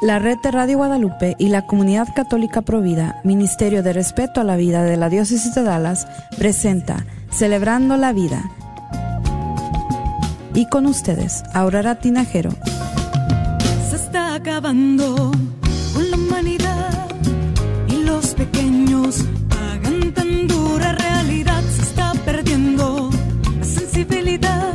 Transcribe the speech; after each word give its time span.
La 0.00 0.18
red 0.18 0.38
de 0.38 0.50
Radio 0.50 0.78
Guadalupe 0.78 1.36
y 1.38 1.48
la 1.48 1.66
comunidad 1.66 2.08
católica 2.14 2.62
Provida, 2.62 3.20
Ministerio 3.22 3.82
de 3.82 3.92
Respeto 3.92 4.40
a 4.40 4.44
la 4.44 4.56
Vida 4.56 4.82
de 4.82 4.96
la 4.96 5.10
Diócesis 5.10 5.54
de 5.54 5.62
Dallas, 5.62 6.08
presenta 6.38 7.04
Celebrando 7.30 7.98
la 7.98 8.14
Vida. 8.14 8.50
Y 10.54 10.66
con 10.70 10.86
ustedes, 10.86 11.42
Aurora 11.52 11.96
Tinajero. 11.96 12.50
Se 13.90 13.96
está 13.96 14.36
acabando 14.36 15.32
con 15.92 16.10
la 16.10 16.16
humanidad 16.16 17.06
y 17.88 18.02
los 18.02 18.34
pequeños 18.34 19.22
pagan 19.50 20.14
tan 20.14 20.48
dura 20.48 20.92
realidad. 20.92 21.62
Se 21.76 21.82
está 21.82 22.14
perdiendo 22.24 23.10
la 23.58 23.64
sensibilidad 23.66 24.72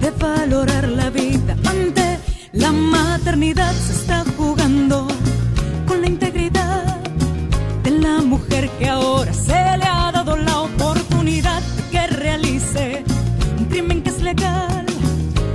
de 0.00 0.10
valorar 0.12 0.88
la 0.88 1.10
vida 1.10 1.56
ante 1.68 2.18
la 2.52 2.70
maternidad. 2.70 3.72
Se 3.74 3.99
que 8.80 8.88
ahora 8.88 9.32
se 9.34 9.52
le 9.52 9.84
ha 9.84 10.10
dado 10.10 10.36
la 10.36 10.60
oportunidad 10.62 11.60
de 11.60 11.82
que 11.90 12.06
realice 12.06 13.04
un 13.58 13.66
crimen 13.66 14.02
que 14.02 14.08
es 14.08 14.22
legal, 14.22 14.86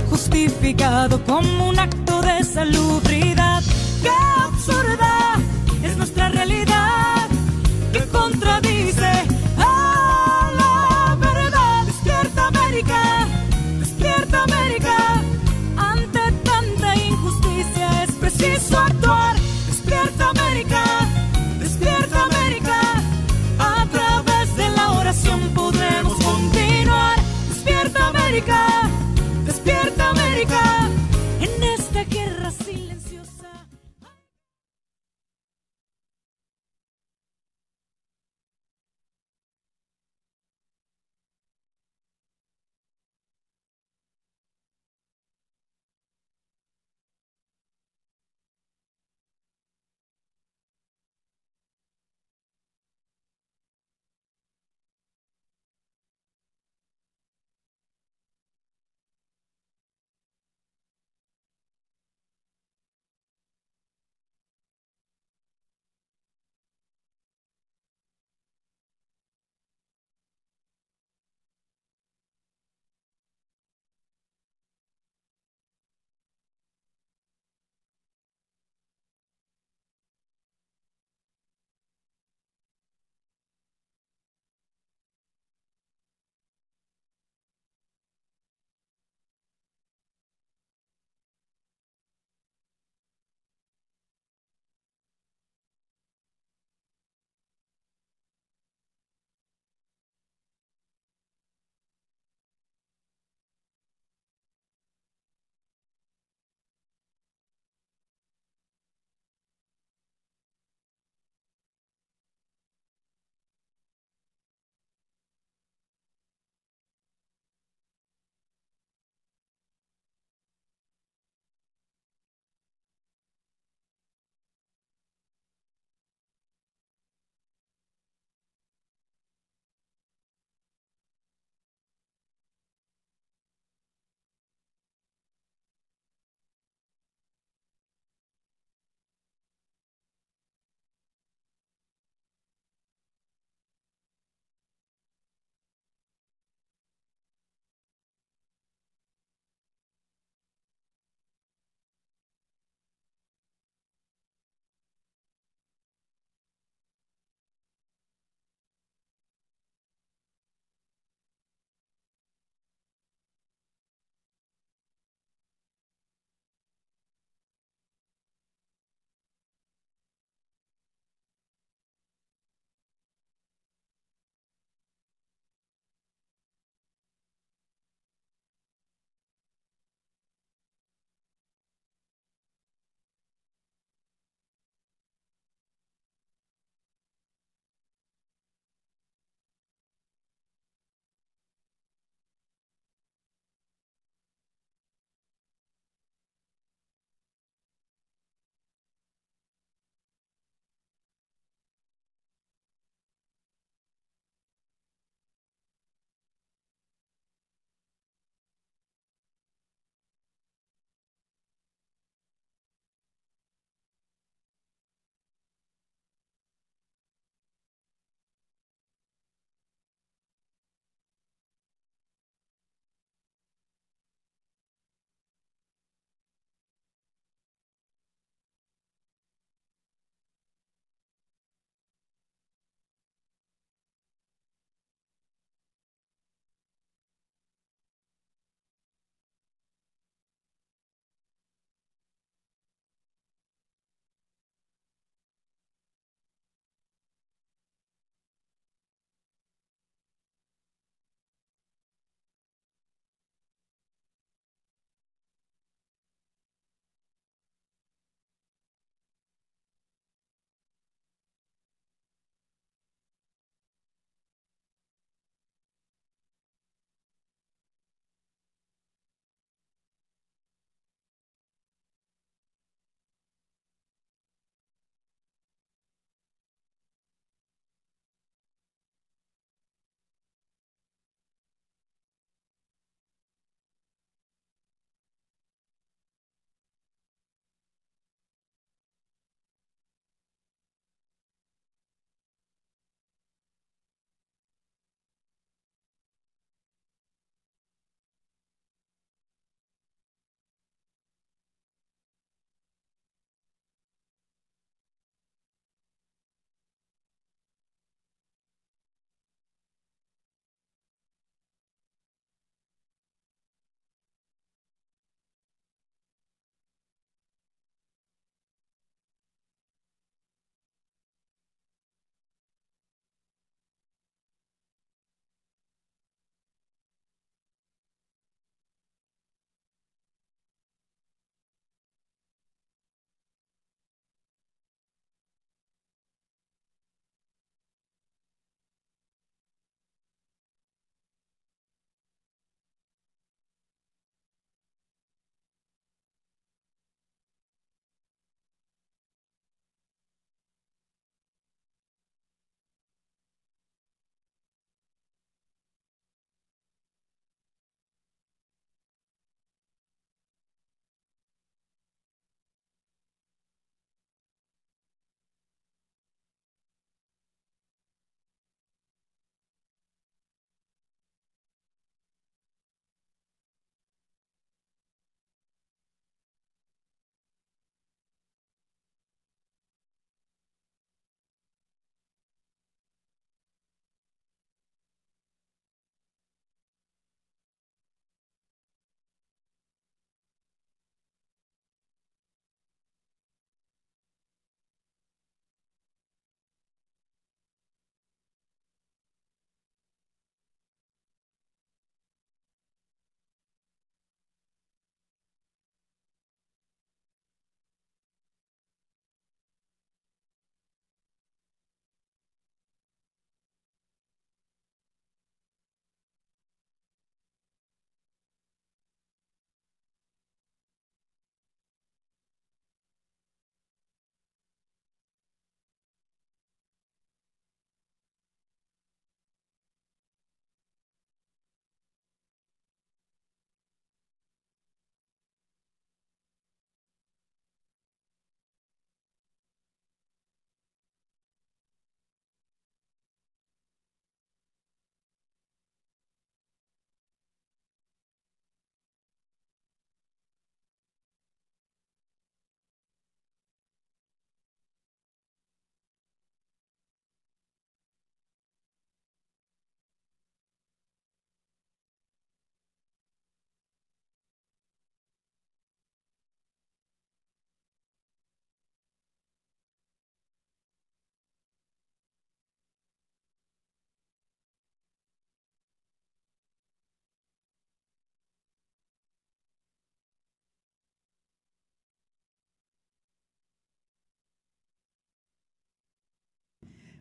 justificado 0.08 1.22
como 1.24 1.70
un 1.70 1.78
acto 1.78 2.22
de 2.22 2.44
salubridad. 2.44 3.35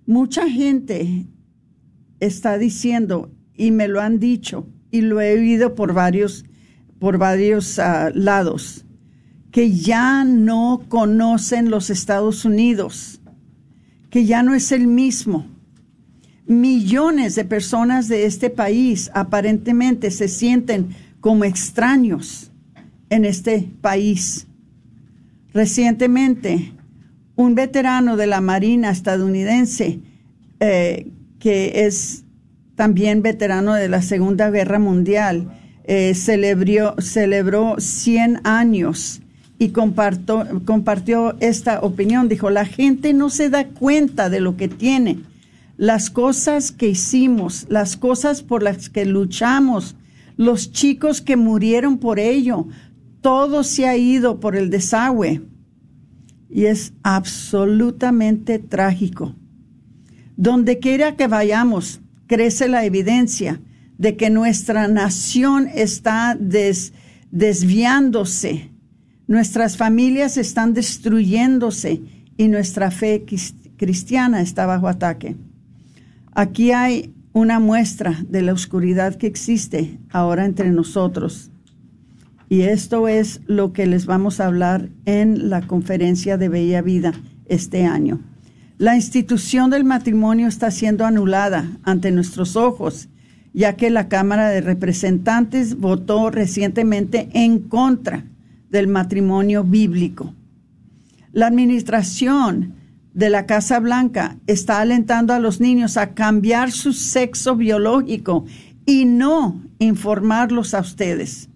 Mucha 0.05 0.47
gente 0.47 1.25
está 2.19 2.57
diciendo, 2.57 3.31
y 3.55 3.71
me 3.71 3.87
lo 3.87 4.01
han 4.01 4.19
dicho, 4.19 4.67
y 4.91 5.01
lo 5.01 5.19
he 5.19 5.33
oído 5.33 5.73
por 5.73 5.93
varios, 5.93 6.45
por 6.99 7.17
varios 7.17 7.79
ah, 7.79 8.11
lados, 8.13 8.85
que 9.51 9.71
ya 9.71 10.23
no 10.23 10.83
conocen 10.89 11.69
los 11.69 11.89
Estados 11.89 12.45
Unidos, 12.45 13.21
que 14.09 14.25
ya 14.25 14.43
no 14.43 14.53
es 14.53 14.71
el 14.71 14.85
mismo. 14.85 15.47
Millones 16.45 17.33
de 17.33 17.45
personas 17.45 18.07
de 18.07 18.25
este 18.25 18.51
país 18.51 19.09
aparentemente 19.13 20.11
se 20.11 20.27
sienten 20.27 20.89
como 21.19 21.45
extraños 21.45 22.51
en 23.09 23.25
este 23.25 23.71
país. 23.81 24.45
Recientemente, 25.53 26.74
un 27.35 27.55
veterano 27.55 28.17
de 28.17 28.27
la 28.27 28.41
Marina 28.41 28.89
estadounidense, 28.89 29.99
eh, 30.59 31.07
que 31.39 31.85
es 31.85 32.23
también 32.75 33.21
veterano 33.21 33.73
de 33.73 33.89
la 33.89 34.01
Segunda 34.01 34.49
Guerra 34.49 34.79
Mundial, 34.79 35.51
eh, 35.85 36.13
celebró, 36.15 36.95
celebró 36.99 37.75
100 37.77 38.41
años 38.43 39.21
y 39.59 39.69
compartió, 39.69 40.45
compartió 40.65 41.35
esta 41.39 41.79
opinión. 41.81 42.27
Dijo, 42.27 42.49
la 42.49 42.65
gente 42.65 43.13
no 43.13 43.29
se 43.29 43.49
da 43.49 43.67
cuenta 43.67 44.29
de 44.29 44.39
lo 44.39 44.57
que 44.57 44.67
tiene. 44.67 45.19
Las 45.77 46.09
cosas 46.09 46.71
que 46.71 46.87
hicimos, 46.87 47.65
las 47.69 47.97
cosas 47.97 48.41
por 48.41 48.63
las 48.63 48.89
que 48.89 49.05
luchamos, 49.05 49.95
los 50.37 50.71
chicos 50.71 51.21
que 51.21 51.35
murieron 51.35 51.97
por 51.97 52.19
ello, 52.19 52.67
todo 53.21 53.63
se 53.63 53.87
ha 53.87 53.97
ido 53.97 54.39
por 54.39 54.55
el 54.55 54.69
desagüe. 54.69 55.41
Y 56.49 56.65
es 56.65 56.93
absolutamente 57.03 58.59
trágico. 58.59 59.35
Donde 60.37 60.79
quiera 60.79 61.15
que 61.15 61.27
vayamos, 61.27 62.01
crece 62.27 62.67
la 62.67 62.85
evidencia 62.85 63.61
de 63.97 64.17
que 64.17 64.29
nuestra 64.29 64.87
nación 64.87 65.69
está 65.73 66.37
desviándose, 67.31 68.71
nuestras 69.27 69.77
familias 69.77 70.37
están 70.37 70.73
destruyéndose 70.73 72.01
y 72.37 72.47
nuestra 72.47 72.91
fe 72.91 73.25
cristiana 73.77 74.41
está 74.41 74.65
bajo 74.65 74.87
ataque. 74.87 75.35
Aquí 76.33 76.71
hay 76.71 77.13
una 77.31 77.59
muestra 77.59 78.23
de 78.29 78.41
la 78.41 78.53
oscuridad 78.53 79.15
que 79.15 79.27
existe 79.27 79.99
ahora 80.09 80.45
entre 80.45 80.69
nosotros. 80.71 81.51
Y 82.49 82.61
esto 82.61 83.07
es 83.07 83.41
lo 83.47 83.73
que 83.73 83.87
les 83.87 84.05
vamos 84.05 84.39
a 84.39 84.45
hablar 84.45 84.89
en 85.05 85.49
la 85.49 85.65
conferencia 85.65 86.37
de 86.37 86.49
Bella 86.49 86.81
Vida 86.81 87.13
este 87.47 87.85
año. 87.85 88.19
La 88.77 88.95
institución 88.95 89.69
del 89.69 89.83
matrimonio 89.83 90.47
está 90.47 90.69
siendo 90.69 91.05
anulada 91.05 91.69
ante 91.83 92.11
nuestros 92.11 92.55
ojos, 92.55 93.07
ya 93.53 93.77
que 93.77 93.89
la 93.89 94.09
Cámara 94.09 94.49
de 94.49 94.61
Representantes 94.61 95.77
votó 95.77 96.29
recientemente 96.29 97.29
en 97.33 97.59
contra 97.59 98.25
del 98.69 98.87
matrimonio 98.87 99.63
bíblico. 99.63 100.33
La 101.31 101.47
administración 101.47 102.73
de 103.13 103.29
la 103.29 103.45
Casa 103.45 103.79
Blanca 103.79 104.37
está 104.45 104.81
alentando 104.81 105.33
a 105.33 105.39
los 105.39 105.61
niños 105.61 105.95
a 105.95 106.13
cambiar 106.13 106.71
su 106.71 106.91
sexo 106.91 107.55
biológico 107.55 108.45
y 108.85 109.05
no 109.05 109.61
informarlos 109.79 110.73
a 110.73 110.81
ustedes. 110.81 111.47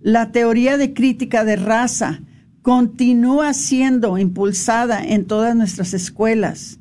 La 0.00 0.30
teoría 0.30 0.76
de 0.76 0.94
crítica 0.94 1.44
de 1.44 1.56
raza 1.56 2.20
continúa 2.62 3.52
siendo 3.52 4.16
impulsada 4.18 5.04
en 5.04 5.24
todas 5.24 5.56
nuestras 5.56 5.92
escuelas 5.92 6.78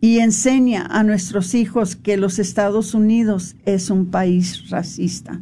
y 0.00 0.18
enseña 0.18 0.86
a 0.86 1.02
nuestros 1.02 1.54
hijos 1.54 1.96
que 1.96 2.16
los 2.16 2.38
Estados 2.38 2.94
Unidos 2.94 3.56
es 3.64 3.90
un 3.90 4.10
país 4.10 4.70
racista. 4.70 5.40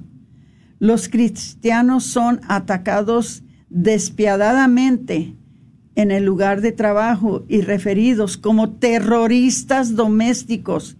Los 0.78 1.08
cristianos 1.08 2.04
son 2.04 2.40
atacados 2.48 3.42
despiadadamente 3.70 5.36
en 5.94 6.10
el 6.10 6.24
lugar 6.24 6.60
de 6.60 6.72
trabajo 6.72 7.44
y 7.48 7.60
referidos 7.60 8.36
como 8.36 8.70
terroristas 8.70 9.94
domésticos 9.94 10.96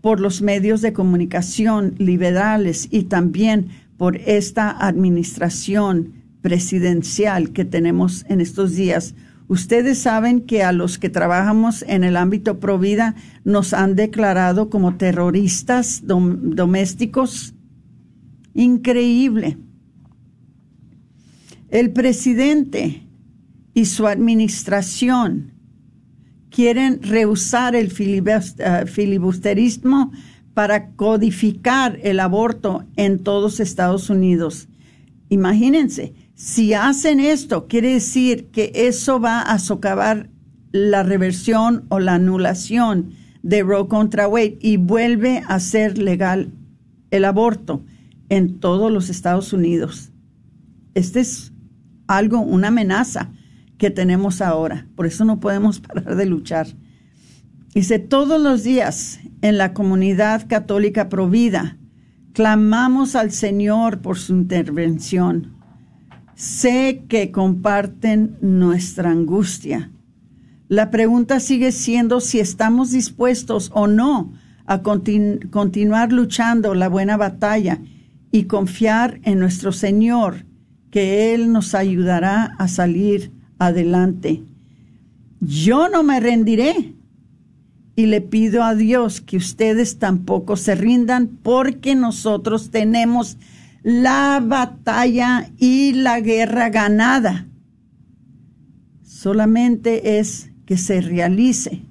por 0.00 0.20
los 0.20 0.42
medios 0.42 0.80
de 0.80 0.92
comunicación 0.92 1.94
liberales 1.98 2.88
y 2.90 3.04
también 3.04 3.68
por 3.96 4.16
esta 4.16 4.70
administración 4.70 6.24
presidencial 6.40 7.52
que 7.52 7.64
tenemos 7.64 8.24
en 8.28 8.40
estos 8.40 8.74
días. 8.74 9.14
Ustedes 9.46 9.98
saben 9.98 10.40
que 10.40 10.62
a 10.62 10.72
los 10.72 10.98
que 10.98 11.10
trabajamos 11.10 11.84
en 11.86 12.04
el 12.04 12.16
ámbito 12.16 12.60
Provida 12.60 13.14
nos 13.44 13.72
han 13.72 13.94
declarado 13.94 14.70
como 14.70 14.96
terroristas 14.96 16.02
domésticos. 16.04 17.54
Increíble. 18.54 19.58
El 21.68 21.92
presidente 21.92 23.02
y 23.74 23.86
su 23.86 24.06
administración 24.06 25.52
quieren 26.50 27.02
rehusar 27.02 27.74
el 27.74 27.92
eh, 27.98 28.86
filibusterismo 28.86 30.12
para 30.54 30.92
codificar 30.92 31.98
el 32.02 32.20
aborto 32.20 32.84
en 32.96 33.18
todos 33.18 33.60
Estados 33.60 34.08
Unidos. 34.08 34.68
Imagínense, 35.28 36.14
si 36.34 36.74
hacen 36.74 37.20
esto, 37.20 37.66
quiere 37.66 37.94
decir 37.94 38.46
que 38.46 38.72
eso 38.74 39.20
va 39.20 39.40
a 39.42 39.58
socavar 39.58 40.30
la 40.72 41.02
reversión 41.02 41.84
o 41.88 42.00
la 42.00 42.14
anulación 42.14 43.10
de 43.42 43.62
Roe 43.62 43.88
contra 43.88 44.26
Wade 44.26 44.58
y 44.60 44.76
vuelve 44.76 45.42
a 45.46 45.60
ser 45.60 45.98
legal 45.98 46.52
el 47.10 47.24
aborto 47.24 47.84
en 48.28 48.58
todos 48.58 48.90
los 48.90 49.10
Estados 49.10 49.52
Unidos. 49.52 50.10
Este 50.94 51.20
es 51.20 51.52
algo, 52.06 52.40
una 52.40 52.68
amenaza 52.68 53.30
que 53.78 53.90
tenemos 53.90 54.40
ahora. 54.40 54.86
Por 54.96 55.06
eso 55.06 55.24
no 55.24 55.40
podemos 55.40 55.80
parar 55.86 56.16
de 56.16 56.26
luchar. 56.26 56.68
Dice, 57.74 57.98
todos 57.98 58.40
los 58.40 58.62
días 58.62 59.18
en 59.42 59.58
la 59.58 59.74
comunidad 59.74 60.46
católica 60.46 61.08
provida, 61.08 61.76
clamamos 62.32 63.16
al 63.16 63.32
Señor 63.32 64.00
por 64.00 64.16
su 64.16 64.32
intervención. 64.32 65.56
Sé 66.36 67.02
que 67.08 67.32
comparten 67.32 68.38
nuestra 68.40 69.10
angustia. 69.10 69.90
La 70.68 70.92
pregunta 70.92 71.40
sigue 71.40 71.72
siendo 71.72 72.20
si 72.20 72.38
estamos 72.38 72.92
dispuestos 72.92 73.72
o 73.74 73.88
no 73.88 74.32
a 74.66 74.82
continuar 74.82 76.12
luchando 76.12 76.74
la 76.74 76.88
buena 76.88 77.16
batalla 77.16 77.80
y 78.30 78.44
confiar 78.44 79.18
en 79.24 79.40
nuestro 79.40 79.72
Señor, 79.72 80.46
que 80.92 81.34
Él 81.34 81.52
nos 81.52 81.74
ayudará 81.74 82.54
a 82.56 82.68
salir 82.68 83.32
adelante. 83.58 84.44
Yo 85.40 85.88
no 85.88 86.04
me 86.04 86.20
rendiré 86.20 86.94
y 87.96 88.06
le 88.06 88.20
pido 88.20 88.64
a 88.64 88.74
Dios 88.74 89.20
que 89.20 89.36
ustedes 89.36 89.98
tampoco 89.98 90.56
se 90.56 90.74
rindan 90.74 91.28
porque 91.28 91.94
nosotros 91.94 92.70
tenemos 92.70 93.36
la 93.82 94.42
batalla 94.42 95.50
y 95.58 95.92
la 95.92 96.20
guerra 96.20 96.70
ganada. 96.70 97.46
Solamente 99.02 100.18
es 100.18 100.50
que 100.66 100.76
se 100.76 101.00
realice 101.00 101.82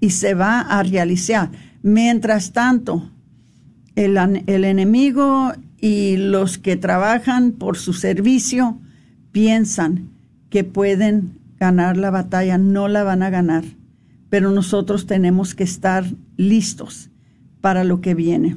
y 0.00 0.10
se 0.10 0.34
va 0.34 0.60
a 0.60 0.82
realizar. 0.82 1.50
Mientras 1.82 2.52
tanto, 2.52 3.10
el, 3.96 4.16
el, 4.46 4.64
enemigo 4.64 5.52
y 5.78 6.16
los 6.16 6.58
que 6.58 6.76
trabajan 6.76 7.52
por 7.52 7.76
su 7.76 7.92
servicio 7.92 8.78
piensan 9.32 10.10
que 10.48 10.64
pueden 10.64 11.38
ganar 11.58 11.96
la 11.96 12.10
batalla, 12.10 12.58
no 12.58 12.88
la 12.88 13.04
van 13.04 13.22
a 13.22 13.30
ganar, 13.30 13.64
pero 14.30 14.52
nosotros 14.52 15.06
tenemos 15.06 15.54
que 15.54 15.64
estar 15.64 16.04
listos 16.36 17.10
para 17.60 17.84
lo 17.84 18.00
que 18.00 18.14
viene. 18.14 18.56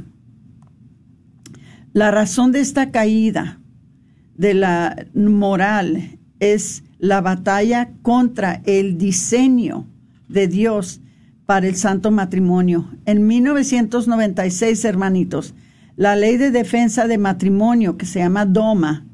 La 1.91 2.11
razón 2.11 2.51
de 2.51 2.61
esta 2.61 2.91
caída 2.91 3.59
de 4.35 4.53
la 4.53 5.07
moral 5.13 6.17
es 6.39 6.83
la 6.99 7.21
batalla 7.21 7.91
contra 8.01 8.61
el 8.65 8.97
diseño 8.97 9.87
de 10.29 10.47
Dios 10.47 11.01
para 11.45 11.67
el 11.67 11.75
santo 11.75 12.11
matrimonio. 12.11 12.89
En 13.05 13.27
1996, 13.27 14.85
hermanitos, 14.85 15.53
la 15.95 16.15
ley 16.15 16.37
de 16.37 16.49
defensa 16.49 17.07
de 17.07 17.17
matrimonio, 17.17 17.97
que 17.97 18.05
se 18.05 18.19
llama 18.19 18.45
DOMA, 18.45 19.05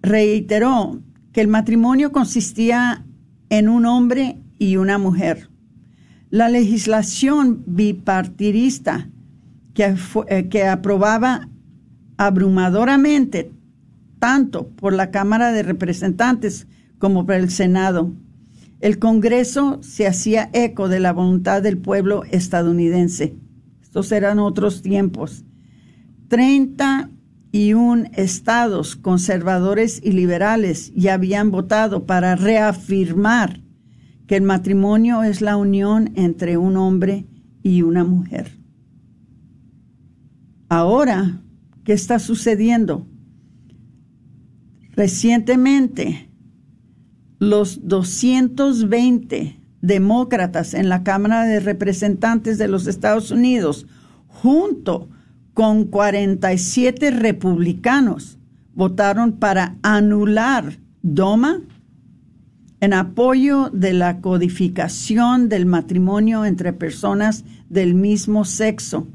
reiteró 0.00 1.00
que 1.32 1.40
el 1.40 1.48
matrimonio 1.48 2.12
consistía 2.12 3.04
en 3.50 3.68
un 3.68 3.84
hombre 3.84 4.38
y 4.58 4.76
una 4.76 4.98
mujer. 4.98 5.48
La 6.30 6.48
legislación 6.48 7.62
bipartidista 7.66 9.08
que, 9.74 9.94
eh, 10.28 10.48
que 10.48 10.66
aprobaba 10.66 11.48
abrumadoramente, 12.16 13.52
tanto 14.18 14.68
por 14.68 14.92
la 14.92 15.10
Cámara 15.10 15.52
de 15.52 15.62
Representantes 15.62 16.66
como 16.98 17.26
por 17.26 17.34
el 17.34 17.50
Senado, 17.50 18.12
el 18.80 18.98
Congreso 18.98 19.78
se 19.82 20.06
hacía 20.06 20.50
eco 20.52 20.88
de 20.88 21.00
la 21.00 21.12
voluntad 21.12 21.62
del 21.62 21.78
pueblo 21.78 22.24
estadounidense. 22.30 23.34
Estos 23.82 24.12
eran 24.12 24.38
otros 24.38 24.82
tiempos. 24.82 25.44
31 26.28 28.10
estados 28.14 28.96
conservadores 28.96 30.00
y 30.04 30.12
liberales 30.12 30.92
ya 30.94 31.14
habían 31.14 31.50
votado 31.50 32.04
para 32.04 32.36
reafirmar 32.36 33.62
que 34.26 34.36
el 34.36 34.42
matrimonio 34.42 35.22
es 35.22 35.40
la 35.40 35.56
unión 35.56 36.12
entre 36.16 36.56
un 36.56 36.76
hombre 36.76 37.26
y 37.62 37.82
una 37.82 38.04
mujer. 38.04 38.58
Ahora, 40.68 41.42
¿qué 41.84 41.92
está 41.92 42.18
sucediendo? 42.18 43.06
Recientemente, 44.92 46.30
los 47.38 47.86
220 47.86 49.60
demócratas 49.80 50.74
en 50.74 50.88
la 50.88 51.04
Cámara 51.04 51.44
de 51.44 51.60
Representantes 51.60 52.58
de 52.58 52.66
los 52.66 52.86
Estados 52.86 53.30
Unidos, 53.30 53.86
junto 54.26 55.08
con 55.54 55.84
47 55.84 57.10
republicanos, 57.12 58.38
votaron 58.74 59.32
para 59.38 59.76
anular 59.82 60.78
DOMA 61.02 61.60
en 62.80 62.92
apoyo 62.92 63.70
de 63.70 63.92
la 63.92 64.20
codificación 64.20 65.48
del 65.48 65.66
matrimonio 65.66 66.44
entre 66.44 66.72
personas 66.72 67.44
del 67.68 67.94
mismo 67.94 68.44
sexo 68.44 69.06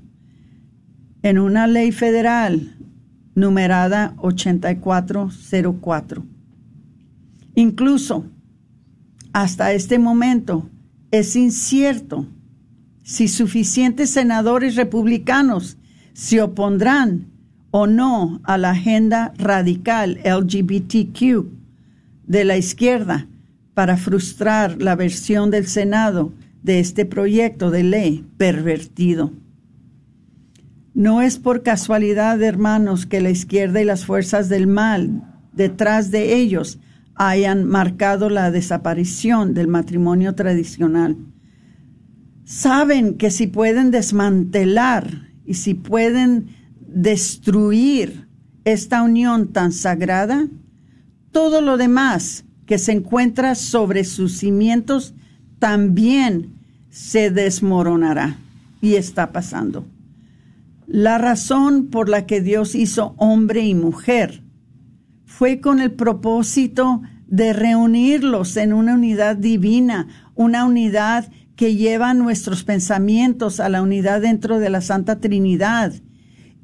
en 1.21 1.37
una 1.37 1.67
ley 1.67 1.91
federal 1.91 2.75
numerada 3.35 4.15
8404. 4.17 6.25
Incluso 7.55 8.25
hasta 9.33 9.73
este 9.73 9.99
momento 9.99 10.69
es 11.11 11.35
incierto 11.35 12.25
si 13.03 13.27
suficientes 13.27 14.09
senadores 14.09 14.75
republicanos 14.75 15.77
se 16.13 16.41
opondrán 16.41 17.27
o 17.71 17.87
no 17.87 18.41
a 18.43 18.57
la 18.57 18.71
agenda 18.71 19.33
radical 19.37 20.19
LGBTQ 20.25 21.45
de 22.27 22.43
la 22.43 22.57
izquierda 22.57 23.27
para 23.73 23.97
frustrar 23.97 24.81
la 24.81 24.95
versión 24.95 25.51
del 25.51 25.67
Senado 25.67 26.33
de 26.63 26.79
este 26.79 27.05
proyecto 27.05 27.71
de 27.71 27.83
ley 27.83 28.25
pervertido. 28.37 29.33
No 30.93 31.21
es 31.21 31.39
por 31.39 31.63
casualidad, 31.63 32.41
hermanos, 32.41 33.05
que 33.05 33.21
la 33.21 33.29
izquierda 33.29 33.81
y 33.81 33.85
las 33.85 34.05
fuerzas 34.05 34.49
del 34.49 34.67
mal 34.67 35.23
detrás 35.53 36.11
de 36.11 36.35
ellos 36.35 36.79
hayan 37.15 37.65
marcado 37.65 38.29
la 38.29 38.51
desaparición 38.51 39.53
del 39.53 39.67
matrimonio 39.67 40.35
tradicional. 40.35 41.17
Saben 42.43 43.17
que 43.17 43.31
si 43.31 43.47
pueden 43.47 43.91
desmantelar 43.91 45.29
y 45.45 45.53
si 45.53 45.73
pueden 45.73 46.47
destruir 46.79 48.27
esta 48.65 49.01
unión 49.01 49.53
tan 49.53 49.71
sagrada, 49.71 50.47
todo 51.31 51.61
lo 51.61 51.77
demás 51.77 52.43
que 52.71 52.77
se 52.77 52.93
encuentra 52.93 53.55
sobre 53.55 54.05
sus 54.05 54.37
cimientos 54.37 55.13
también 55.59 56.53
se 56.89 57.29
desmoronará. 57.29 58.37
Y 58.79 58.95
está 58.95 59.33
pasando. 59.33 59.85
La 60.87 61.17
razón 61.17 61.87
por 61.87 62.07
la 62.07 62.25
que 62.25 62.39
Dios 62.39 62.73
hizo 62.75 63.13
hombre 63.17 63.59
y 63.65 63.75
mujer 63.75 64.41
fue 65.25 65.59
con 65.59 65.81
el 65.81 65.91
propósito 65.91 67.01
de 67.27 67.51
reunirlos 67.51 68.55
en 68.55 68.71
una 68.71 68.93
unidad 68.93 69.35
divina, 69.35 70.07
una 70.35 70.63
unidad 70.63 71.29
que 71.57 71.75
lleva 71.75 72.13
nuestros 72.13 72.63
pensamientos 72.63 73.59
a 73.59 73.67
la 73.67 73.81
unidad 73.81 74.21
dentro 74.21 74.59
de 74.59 74.69
la 74.69 74.79
Santa 74.79 75.19
Trinidad. 75.19 75.91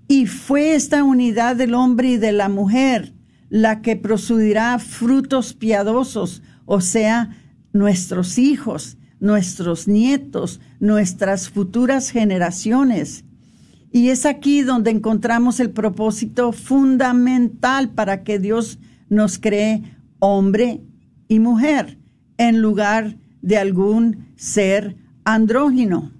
Y 0.08 0.26
fue 0.26 0.74
esta 0.74 1.04
unidad 1.04 1.58
del 1.58 1.74
hombre 1.74 2.12
y 2.12 2.18
de 2.18 2.32
la 2.32 2.48
mujer 2.48 3.17
la 3.50 3.82
que 3.82 3.96
producirá 3.96 4.78
frutos 4.80 5.54
piadosos, 5.54 6.42
o 6.66 6.82
sea, 6.82 7.38
nuestros 7.74 8.38
hijos, 8.38 8.98
nuestros 9.20 9.88
nietos, 9.88 10.60
nuestras 10.80 11.50
futuras 11.50 12.10
generaciones. 12.10 13.24
Y 13.92 14.10
es 14.10 14.26
aquí 14.26 14.62
donde 14.62 14.92
encontramos 14.92 15.60
el 15.60 15.72
propósito 15.72 16.52
fundamental 16.52 17.90
para 17.90 18.24
que 18.24 18.38
Dios 18.40 18.80
nos 19.10 19.40
cree 19.40 19.96
hombre 20.20 20.82
y 21.28 21.40
mujer 21.40 21.98
en 22.38 22.62
lugar 22.62 23.18
de 23.42 23.58
algún 23.58 24.28
ser 24.36 24.98
andrógino. 25.24 26.12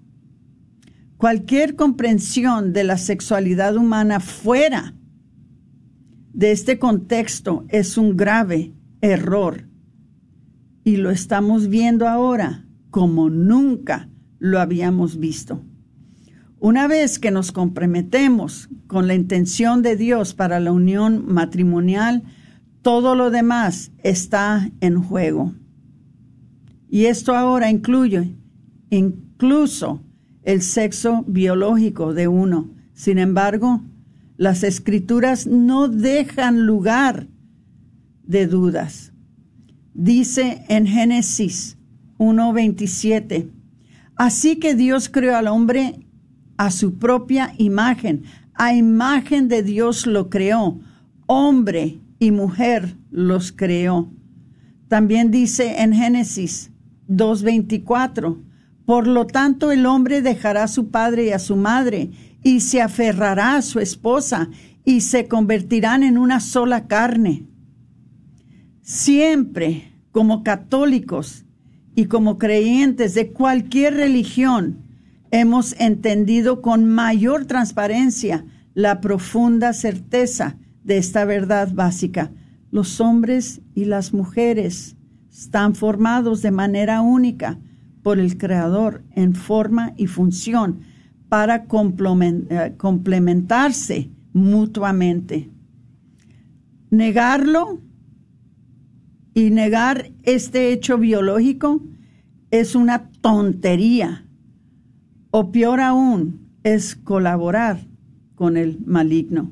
Cualquier 1.18 1.76
comprensión 1.76 2.74
de 2.74 2.84
la 2.84 2.98
sexualidad 2.98 3.76
humana 3.76 4.20
fuera 4.20 4.94
de 6.34 6.52
este 6.52 6.80
contexto 6.80 7.66
es 7.70 7.98
un 7.98 8.18
grave 8.18 8.74
error. 9.02 9.68
Y 10.84 10.98
lo 10.98 11.10
estamos 11.10 11.68
viendo 11.68 12.08
ahora 12.08 12.66
como 12.90 13.30
nunca 13.30 14.10
lo 14.40 14.60
habíamos 14.60 15.20
visto. 15.20 15.62
Una 16.60 16.88
vez 16.88 17.20
que 17.20 17.30
nos 17.30 17.52
comprometemos 17.52 18.70
con 18.88 19.08
la 19.08 19.14
intención 19.14 19.84
de 19.84 19.96
Dios 19.96 20.34
para 20.34 20.60
la 20.60 20.72
unión 20.72 21.26
matrimonial, 21.28 22.24
todo 22.82 23.16
lo 23.16 23.30
demás 23.30 23.92
está 24.02 24.72
en 24.82 25.02
juego. 25.02 25.54
Y 26.90 27.06
esto 27.06 27.36
ahora 27.36 27.70
incluye 27.70 28.36
incluso 28.90 30.02
el 30.44 30.62
sexo 30.62 31.26
biológico 31.28 32.14
de 32.14 32.28
uno. 32.28 32.70
Sin 32.94 33.20
embargo, 33.20 33.82
las 34.38 34.64
escrituras 34.64 35.48
no 35.48 35.88
dejan 35.88 36.66
lugar 36.66 37.28
de 38.24 38.48
dudas. 38.48 39.12
Dice 39.94 40.64
en 40.70 40.86
Génesis 40.86 41.78
1.27, 42.20 43.50
así 44.16 44.58
que 44.58 44.76
Dios 44.76 45.10
creó 45.10 45.36
al 45.36 45.48
hombre 45.48 46.06
a 46.58 46.72
su 46.72 46.98
propia 46.98 47.54
imagen. 47.58 48.24
A 48.54 48.74
imagen 48.74 49.48
de 49.48 49.64
Dios 49.64 50.08
lo 50.08 50.30
creó. 50.30 50.80
Hombre 51.26 52.00
y 52.20 52.32
mujer 52.32 52.96
los 53.12 53.52
creó. 53.52 54.12
También 54.88 55.32
dice 55.32 55.82
en 55.82 55.94
Génesis 55.94 56.72
2.24, 57.10 58.38
por 58.86 59.08
lo 59.08 59.28
tanto 59.28 59.72
el 59.72 59.86
hombre 59.86 60.22
dejará 60.22 60.64
a 60.64 60.68
su 60.68 60.90
padre 60.90 61.26
y 61.26 61.32
a 61.32 61.40
su 61.40 61.56
madre 61.56 62.12
y 62.44 62.62
se 62.62 62.82
aferrará 62.82 63.56
a 63.56 63.62
su 63.62 63.80
esposa 63.80 64.50
y 64.86 65.02
se 65.02 65.28
convertirán 65.28 66.04
en 66.04 66.18
una 66.18 66.40
sola 66.40 66.88
carne. 66.88 67.46
Siempre 68.82 69.92
como 70.12 70.44
católicos 70.44 71.46
y 71.94 72.06
como 72.06 72.38
creyentes 72.38 73.14
de 73.14 73.32
cualquier 73.34 73.96
religión, 73.96 74.80
hemos 75.32 75.78
entendido 75.80 76.62
con 76.62 76.86
mayor 76.86 77.46
transparencia 77.46 78.46
la 78.74 79.02
profunda 79.02 79.74
certeza 79.74 80.58
de 80.84 80.98
esta 80.98 81.26
verdad 81.26 81.74
básica. 81.74 82.32
Los 82.72 83.02
hombres 83.02 83.62
y 83.76 83.86
las 83.86 84.14
mujeres 84.14 84.96
están 85.32 85.76
formados 85.76 86.42
de 86.42 86.52
manera 86.52 87.02
única 87.02 87.60
por 88.04 88.20
el 88.20 88.38
Creador 88.38 89.04
en 89.16 89.36
forma 89.36 89.94
y 89.98 90.08
función 90.08 90.80
para 91.30 91.66
eh, 91.66 92.74
complementarse 92.78 94.10
mutuamente. 94.34 95.50
Negarlo 96.90 97.82
y 99.34 99.50
negar 99.50 100.12
este 100.24 100.72
hecho 100.72 100.98
biológico 100.98 101.82
es 102.50 102.76
una 102.76 103.10
tontería 103.22 104.26
o 105.32 105.52
peor 105.52 105.82
aún, 105.82 106.48
es 106.64 106.96
colaborar 106.96 107.86
con 108.36 108.58
el 108.58 108.80
maligno. 108.86 109.52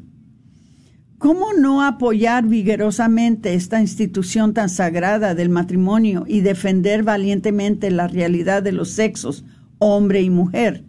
¿Cómo 1.17 1.53
no 1.53 1.81
apoyar 1.81 2.45
vigorosamente 2.45 3.53
esta 3.53 3.81
institución 3.81 4.53
tan 4.53 4.69
sagrada 4.69 5.33
del 5.33 5.49
matrimonio 5.49 6.25
y 6.27 6.41
defender 6.41 7.03
valientemente 7.03 7.89
la 7.89 8.07
realidad 8.07 8.63
de 8.63 8.71
los 8.71 8.89
sexos, 8.89 9.45
hombre 9.79 10.21
y 10.21 10.29
mujer, 10.29 10.83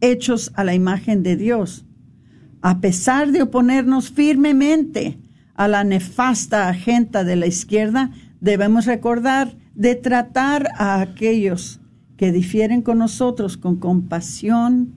hechos 0.00 0.52
a 0.54 0.64
la 0.64 0.74
imagen 0.74 1.22
de 1.22 1.36
Dios? 1.36 1.84
A 2.62 2.80
pesar 2.80 3.32
de 3.32 3.42
oponernos 3.42 4.10
firmemente 4.10 5.18
a 5.54 5.68
la 5.68 5.84
nefasta 5.84 6.68
agenda 6.68 7.24
de 7.24 7.36
la 7.36 7.46
izquierda, 7.46 8.10
debemos 8.40 8.86
recordar 8.86 9.56
de 9.74 9.94
tratar 9.94 10.68
a 10.76 11.00
aquellos 11.00 11.80
que 12.16 12.32
difieren 12.32 12.82
con 12.82 12.98
nosotros 12.98 13.56
con 13.56 13.76
compasión 13.76 14.94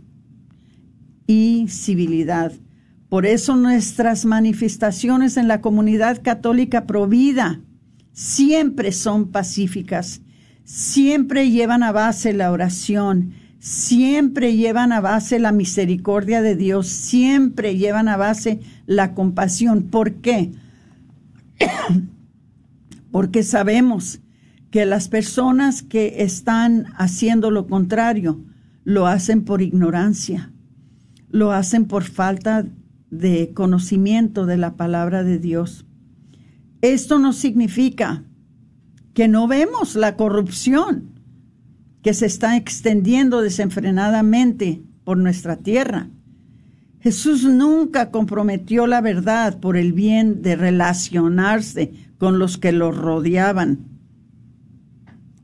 y 1.26 1.68
civilidad. 1.70 2.52
Por 3.08 3.26
eso 3.26 3.56
nuestras 3.56 4.26
manifestaciones 4.26 5.38
en 5.38 5.48
la 5.48 5.62
comunidad 5.62 6.22
católica 6.22 6.86
provida 6.86 7.62
siempre 8.12 8.92
son 8.92 9.32
pacíficas. 9.32 10.22
siempre 10.66 11.52
llevan 11.52 11.84
a 11.84 11.92
base 11.92 12.32
la 12.34 12.52
oración, 12.52 13.34
siempre 13.64 14.58
llevan 14.58 14.92
a 14.92 15.00
base 15.00 15.40
la 15.40 15.54
misericordia 15.54 16.42
de 16.42 16.58
Dios, 16.58 16.90
siempre 16.90 17.78
llevan 17.78 18.10
a 18.10 18.18
base 18.18 18.60
la 18.88 19.14
compasión. 19.14 19.84
¿Por 19.84 20.16
qué? 20.16 20.52
Porque 23.12 23.42
sabemos 23.42 24.20
que 24.70 24.86
las 24.86 25.08
personas 25.08 25.82
que 25.82 26.24
están 26.24 26.88
haciendo 26.98 27.52
lo 27.52 27.68
contrario 27.68 28.42
lo 28.84 29.08
hacen 29.08 29.46
por 29.46 29.62
ignorancia, 29.62 30.52
lo 31.30 31.54
hacen 31.54 31.86
por 31.86 32.04
falta 32.04 32.66
de 33.12 33.54
conocimiento 33.54 34.46
de 34.46 34.58
la 34.58 34.76
palabra 34.76 35.24
de 35.24 35.40
Dios. 35.40 35.86
Esto 36.82 37.18
no 37.18 37.32
significa 37.32 38.26
que 39.14 39.30
no 39.30 39.48
vemos 39.48 39.96
la 39.96 40.18
corrupción 40.18 41.13
que 42.04 42.14
se 42.14 42.26
está 42.26 42.58
extendiendo 42.58 43.42
desenfrenadamente 43.42 44.84
por 45.06 45.18
nuestra 45.18 45.58
tierra. 45.58 46.10
Jesús 47.00 47.44
nunca 47.46 48.12
comprometió 48.12 48.88
la 48.88 49.02
verdad 49.02 49.60
por 49.60 49.78
el 49.78 49.94
bien 49.94 50.42
de 50.42 50.56
relacionarse 50.56 51.94
con 52.18 52.40
los 52.40 52.58
que 52.58 52.72
lo 52.72 52.92
rodeaban. 52.92 53.80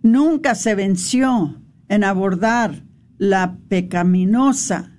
Nunca 0.02 0.56
se 0.56 0.76
venció 0.76 1.62
en 1.88 2.04
abordar 2.04 2.84
la 3.17 3.58
pecaminosa, 3.67 4.91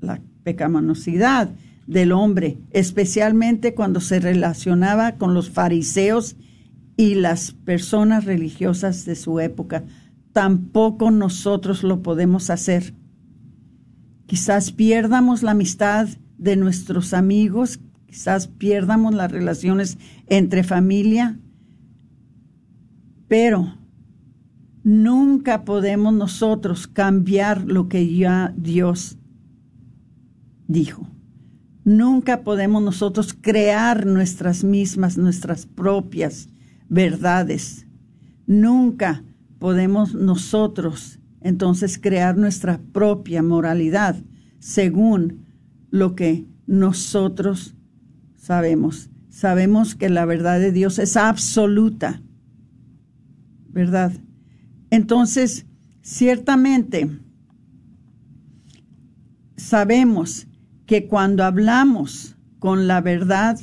la 0.00 0.20
pecaminosidad 0.42 1.50
del 1.86 2.12
hombre, 2.12 2.58
especialmente 2.70 3.74
cuando 3.74 4.00
se 4.00 4.20
relacionaba 4.20 5.16
con 5.16 5.34
los 5.34 5.50
fariseos 5.50 6.36
y 6.96 7.16
las 7.16 7.52
personas 7.52 8.24
religiosas 8.24 9.04
de 9.04 9.16
su 9.16 9.40
época. 9.40 9.84
Tampoco 10.34 11.12
nosotros 11.12 11.84
lo 11.84 12.02
podemos 12.02 12.50
hacer. 12.50 12.92
Quizás 14.26 14.72
pierdamos 14.72 15.44
la 15.44 15.52
amistad 15.52 16.08
de 16.38 16.56
nuestros 16.56 17.14
amigos, 17.14 17.78
quizás 18.06 18.48
pierdamos 18.48 19.14
las 19.14 19.30
relaciones 19.30 19.96
entre 20.26 20.64
familia, 20.64 21.38
pero 23.28 23.78
nunca 24.82 25.64
podemos 25.64 26.12
nosotros 26.12 26.88
cambiar 26.88 27.62
lo 27.64 27.88
que 27.88 28.12
ya 28.12 28.52
Dios 28.56 29.18
dijo. 30.66 31.06
Nunca 31.84 32.42
podemos 32.42 32.82
nosotros 32.82 33.36
crear 33.40 34.04
nuestras 34.04 34.64
mismas, 34.64 35.16
nuestras 35.16 35.66
propias 35.66 36.48
verdades. 36.88 37.86
Nunca 38.48 39.22
podemos 39.64 40.12
nosotros 40.12 41.20
entonces 41.40 41.98
crear 41.98 42.36
nuestra 42.36 42.82
propia 42.92 43.42
moralidad 43.42 44.14
según 44.58 45.46
lo 45.88 46.14
que 46.14 46.44
nosotros 46.66 47.74
sabemos. 48.36 49.08
Sabemos 49.30 49.94
que 49.94 50.10
la 50.10 50.26
verdad 50.26 50.60
de 50.60 50.70
Dios 50.70 50.98
es 50.98 51.16
absoluta, 51.16 52.20
¿verdad? 53.70 54.12
Entonces, 54.90 55.64
ciertamente, 56.02 57.08
sabemos 59.56 60.46
que 60.84 61.06
cuando 61.06 61.42
hablamos 61.42 62.36
con 62.58 62.86
la 62.86 63.00
verdad, 63.00 63.58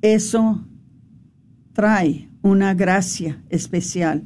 eso 0.00 0.64
trae 1.72 2.30
una 2.40 2.74
gracia 2.74 3.42
especial. 3.48 4.22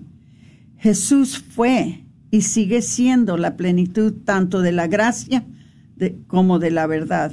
Jesús 0.77 1.39
fue 1.39 2.05
y 2.31 2.43
sigue 2.43 2.83
siendo 2.83 3.37
la 3.37 3.57
plenitud 3.57 4.13
tanto 4.25 4.61
de 4.61 4.73
la 4.73 4.87
gracia 4.87 5.45
como 6.27 6.59
de 6.59 6.71
la 6.71 6.87
verdad. 6.87 7.33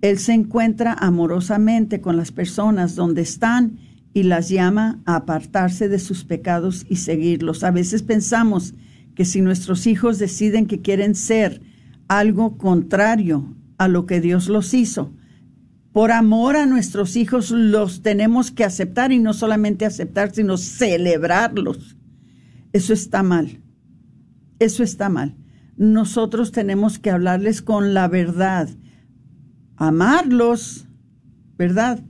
Él 0.00 0.18
se 0.18 0.32
encuentra 0.32 0.94
amorosamente 0.94 2.00
con 2.00 2.16
las 2.16 2.32
personas 2.32 2.94
donde 2.94 3.22
están 3.22 3.78
y 4.12 4.24
las 4.24 4.48
llama 4.48 5.00
a 5.04 5.16
apartarse 5.16 5.88
de 5.88 5.98
sus 5.98 6.24
pecados 6.24 6.84
y 6.88 6.96
seguirlos. 6.96 7.62
A 7.62 7.70
veces 7.70 8.02
pensamos 8.02 8.74
que 9.14 9.24
si 9.24 9.40
nuestros 9.40 9.86
hijos 9.86 10.18
deciden 10.18 10.66
que 10.66 10.80
quieren 10.80 11.14
ser 11.14 11.60
algo 12.08 12.56
contrario 12.56 13.54
a 13.78 13.86
lo 13.88 14.06
que 14.06 14.20
Dios 14.20 14.48
los 14.48 14.74
hizo, 14.74 15.12
por 15.92 16.12
amor 16.12 16.56
a 16.56 16.66
nuestros 16.66 17.16
hijos 17.16 17.50
los 17.50 18.02
tenemos 18.02 18.50
que 18.50 18.64
aceptar 18.64 19.12
y 19.12 19.18
no 19.18 19.32
solamente 19.32 19.84
aceptar, 19.84 20.32
sino 20.34 20.56
celebrarlos. 20.56 21.96
Eso 22.72 22.92
está 22.92 23.22
mal. 23.22 23.60
Eso 24.58 24.82
está 24.82 25.08
mal. 25.08 25.36
Nosotros 25.76 26.52
tenemos 26.52 26.98
que 26.98 27.10
hablarles 27.10 27.62
con 27.62 27.94
la 27.94 28.08
verdad, 28.08 28.68
amarlos, 29.76 30.86
¿verdad? 31.56 32.00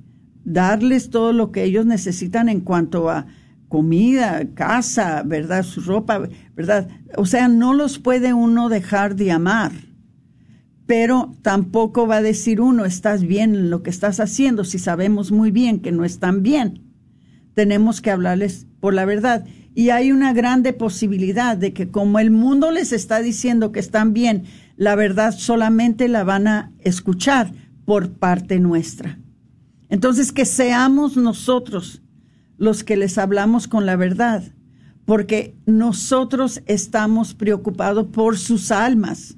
Darles 0.44 1.10
todo 1.10 1.32
lo 1.32 1.52
que 1.52 1.64
ellos 1.64 1.86
necesitan 1.86 2.48
en 2.48 2.60
cuanto 2.60 3.08
a 3.08 3.26
comida, 3.68 4.44
casa, 4.54 5.22
¿verdad? 5.24 5.62
Su 5.62 5.80
ropa, 5.82 6.28
¿verdad? 6.56 6.88
O 7.16 7.26
sea, 7.26 7.46
no 7.46 7.72
los 7.72 8.00
puede 8.00 8.34
uno 8.34 8.68
dejar 8.68 9.14
de 9.14 9.30
amar 9.30 9.72
pero 10.90 11.36
tampoco 11.42 12.08
va 12.08 12.16
a 12.16 12.20
decir 12.20 12.60
uno, 12.60 12.84
estás 12.84 13.22
bien 13.22 13.54
en 13.54 13.70
lo 13.70 13.84
que 13.84 13.90
estás 13.90 14.18
haciendo, 14.18 14.64
si 14.64 14.80
sabemos 14.80 15.30
muy 15.30 15.52
bien 15.52 15.78
que 15.78 15.92
no 15.92 16.04
están 16.04 16.42
bien. 16.42 16.82
Tenemos 17.54 18.00
que 18.00 18.10
hablarles 18.10 18.66
por 18.80 18.92
la 18.92 19.04
verdad. 19.04 19.46
Y 19.74 19.90
hay 19.90 20.12
una 20.12 20.32
grande 20.32 20.72
posibilidad 20.72 21.56
de 21.56 21.72
que 21.72 21.90
como 21.90 22.18
el 22.18 22.30
mundo 22.30 22.70
les 22.70 22.92
está 22.92 23.20
diciendo 23.20 23.72
que 23.72 23.80
están 23.80 24.12
bien, 24.12 24.44
la 24.76 24.94
verdad 24.96 25.32
solamente 25.36 26.08
la 26.08 26.24
van 26.24 26.48
a 26.48 26.72
escuchar 26.80 27.52
por 27.84 28.12
parte 28.12 28.58
nuestra. 28.58 29.18
Entonces, 29.88 30.32
que 30.32 30.44
seamos 30.44 31.16
nosotros 31.16 32.02
los 32.56 32.84
que 32.84 32.96
les 32.96 33.18
hablamos 33.18 33.68
con 33.68 33.86
la 33.86 33.96
verdad, 33.96 34.42
porque 35.04 35.56
nosotros 35.66 36.62
estamos 36.66 37.34
preocupados 37.34 38.06
por 38.08 38.38
sus 38.38 38.70
almas 38.70 39.36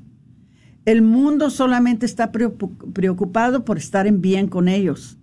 el 0.85 1.01
mundo 1.03 1.51
solamente 1.51 2.07
está 2.07 2.33
preocupado 2.33 3.65
por 3.65 3.79
estar 3.79 4.09
en 4.09 4.21
bien 4.21 4.49
con 4.49 4.67
ellos. 4.67 5.17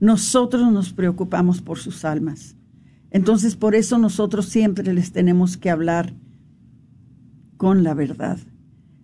Nosotros 0.00 0.72
nos 0.72 0.92
preocupamos 0.92 1.60
por 1.60 1.78
sus 1.78 2.04
almas. 2.06 2.56
Entonces, 3.12 3.56
por 3.56 3.74
eso 3.74 3.98
nosotros 3.98 4.46
siempre 4.46 4.92
les 4.94 5.12
tenemos 5.12 5.58
que 5.58 5.68
hablar 5.70 6.14
con 7.58 7.84
la 7.84 7.92
verdad. 7.92 8.38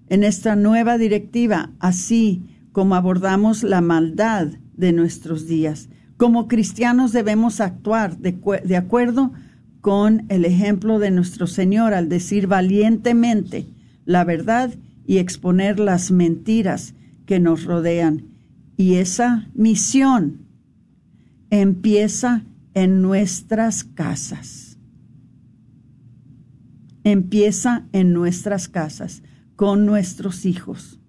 En 0.08 0.24
esta 0.24 0.56
nueva 0.56 0.96
directiva, 0.96 1.70
así 1.78 2.42
como 2.72 2.94
abordamos 2.94 3.62
la 3.62 3.82
maldad 3.82 4.48
de 4.74 4.92
nuestros 4.92 5.46
días, 5.46 5.90
como 6.16 6.48
cristianos 6.48 7.12
debemos 7.12 7.60
actuar 7.60 8.16
de, 8.16 8.76
acuerdo 8.76 9.32
con 9.82 10.24
el 10.30 10.46
ejemplo 10.46 10.98
de 10.98 11.10
nuestro 11.10 11.46
Señor 11.46 11.92
al 11.92 12.08
decir 12.08 12.46
valientemente 12.46 13.66
la 14.06 14.24
verdad 14.24 14.74
y 15.06 15.18
exponer 15.18 15.78
las 15.78 16.10
mentiras 16.10 16.94
que 17.26 17.40
nos 17.40 17.64
rodean. 17.64 18.24
Y 18.78 18.94
esa 18.94 19.48
misión 19.54 20.46
empieza 21.50 22.42
en 22.78 23.02
nuestras 23.02 23.82
casas. 23.82 24.78
Empieza 27.02 27.88
en 27.90 28.12
nuestras 28.12 28.68
casas, 28.68 29.24
con 29.56 29.84
nuestros 29.84 30.46
hijos. 30.46 31.00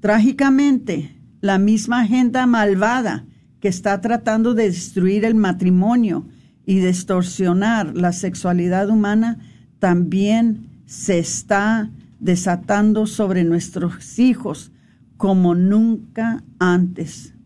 Trágicamente, 0.00 1.16
la 1.40 1.58
misma 1.58 2.00
agenda 2.00 2.44
malvada 2.48 3.24
que 3.60 3.68
está 3.68 4.00
tratando 4.00 4.54
de 4.54 4.64
destruir 4.64 5.24
el 5.24 5.36
matrimonio 5.36 6.26
y 6.66 6.80
distorsionar 6.80 7.96
la 7.96 8.12
sexualidad 8.12 8.90
humana 8.90 9.38
también 9.78 10.82
se 10.86 11.20
está 11.20 11.92
desatando 12.18 13.06
sobre 13.06 13.44
nuestros 13.44 14.18
hijos 14.18 14.72
como 15.16 15.54
nunca 15.54 16.42
antes. 16.58 17.37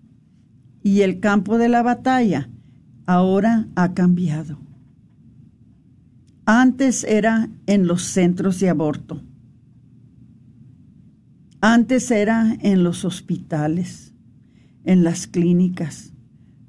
Y 0.82 1.02
el 1.02 1.20
campo 1.20 1.58
de 1.58 1.68
la 1.68 1.82
batalla 1.82 2.48
ahora 3.06 3.68
ha 3.74 3.94
cambiado. 3.94 4.58
Antes 6.44 7.04
era 7.04 7.48
en 7.66 7.86
los 7.86 8.02
centros 8.02 8.58
de 8.58 8.68
aborto. 8.68 9.22
Antes 11.60 12.10
era 12.10 12.56
en 12.60 12.82
los 12.82 13.04
hospitales, 13.04 14.12
en 14.84 15.04
las 15.04 15.28
clínicas, 15.28 16.12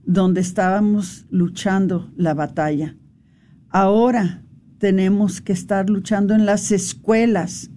donde 0.06 0.42
estábamos 0.42 1.26
luchando 1.32 2.12
la 2.16 2.36
batalla. 2.36 2.96
Ahora 3.70 4.44
tenemos 4.78 5.42
que 5.42 5.54
estar 5.54 5.90
luchando 5.90 6.36
en 6.36 6.46
las 6.46 6.72
escuelas, 6.72 7.72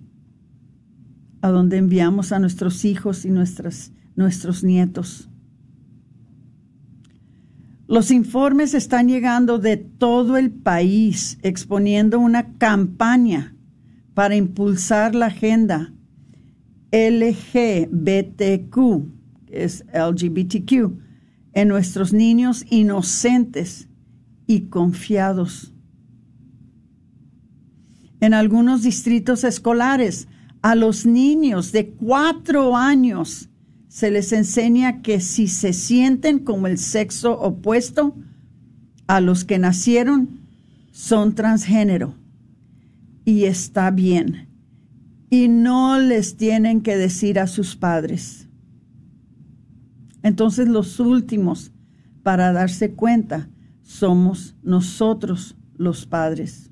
a 1.41 1.49
donde 1.49 1.79
enviamos 1.79 2.33
a 2.33 2.39
nuestros 2.39 2.85
hijos 2.85 3.25
y 3.25 3.31
nuestras, 3.31 3.93
nuestros 4.15 4.63
nietos. 4.63 5.31
Los 7.89 8.11
informes 8.11 8.75
están 8.75 9.09
llegando 9.09 9.59
de 9.59 9.77
todo 9.77 10.37
el 10.37 10.51
país 10.51 11.39
exponiendo 11.43 12.19
una 12.19 12.55
campaña 12.59 13.55
para 14.13 14.35
impulsar 14.35 15.15
la 15.15 15.27
agenda 15.27 15.93
LGBTQ, 16.91 18.75
que 19.47 19.65
es 19.65 19.85
LGBTQ, 19.93 20.99
en 21.53 21.69
nuestros 21.69 22.13
niños 22.13 22.65
inocentes 22.71 23.89
y 24.49 24.63
confiados. 24.63 25.73
En 28.21 28.35
algunos 28.35 28.83
distritos 28.83 29.45
escolares, 29.45 30.27
a 30.61 30.75
los 30.75 31.07
niños 31.07 31.71
de 31.71 31.91
cuatro 31.91 32.77
años 32.77 33.49
se 33.89 34.11
les 34.11 34.33
enseña 34.33 35.03
que 35.03 35.21
si 35.21 35.49
se 35.49 35.73
sienten 35.73 36.41
como 36.41 36.67
el 36.67 36.79
sexo 36.79 37.39
opuesto 37.41 38.15
a 39.07 39.21
los 39.21 39.45
que 39.45 39.59
nacieron, 39.59 40.41
son 40.91 41.35
transgénero. 41.35 42.15
Y 43.25 43.45
está 43.45 43.91
bien. 43.91 44.49
Y 45.31 45.49
no 45.49 45.99
les 45.99 46.37
tienen 46.37 46.81
que 46.81 46.97
decir 46.97 47.39
a 47.39 47.47
sus 47.47 47.77
padres. 47.77 48.49
Entonces 50.23 50.69
los 50.69 50.99
últimos 51.01 51.73
para 52.23 52.53
darse 52.53 52.93
cuenta 52.93 53.49
somos 53.83 54.57
nosotros 54.63 55.57
los 55.77 56.07
padres. 56.07 56.71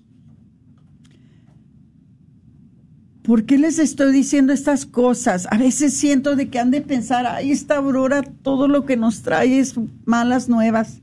¿Por 3.24 3.46
qué 3.46 3.56
les 3.56 3.78
estoy 3.78 4.12
diciendo 4.12 4.52
estas 4.52 4.84
cosas? 4.84 5.48
A 5.50 5.56
veces 5.56 5.94
siento 5.94 6.36
de 6.36 6.50
que 6.50 6.58
han 6.58 6.70
de 6.70 6.82
pensar, 6.82 7.26
ay, 7.26 7.52
esta 7.52 7.76
Aurora 7.76 8.22
todo 8.22 8.68
lo 8.68 8.84
que 8.84 8.98
nos 8.98 9.22
trae 9.22 9.58
es 9.58 9.76
malas 10.04 10.50
nuevas. 10.50 11.00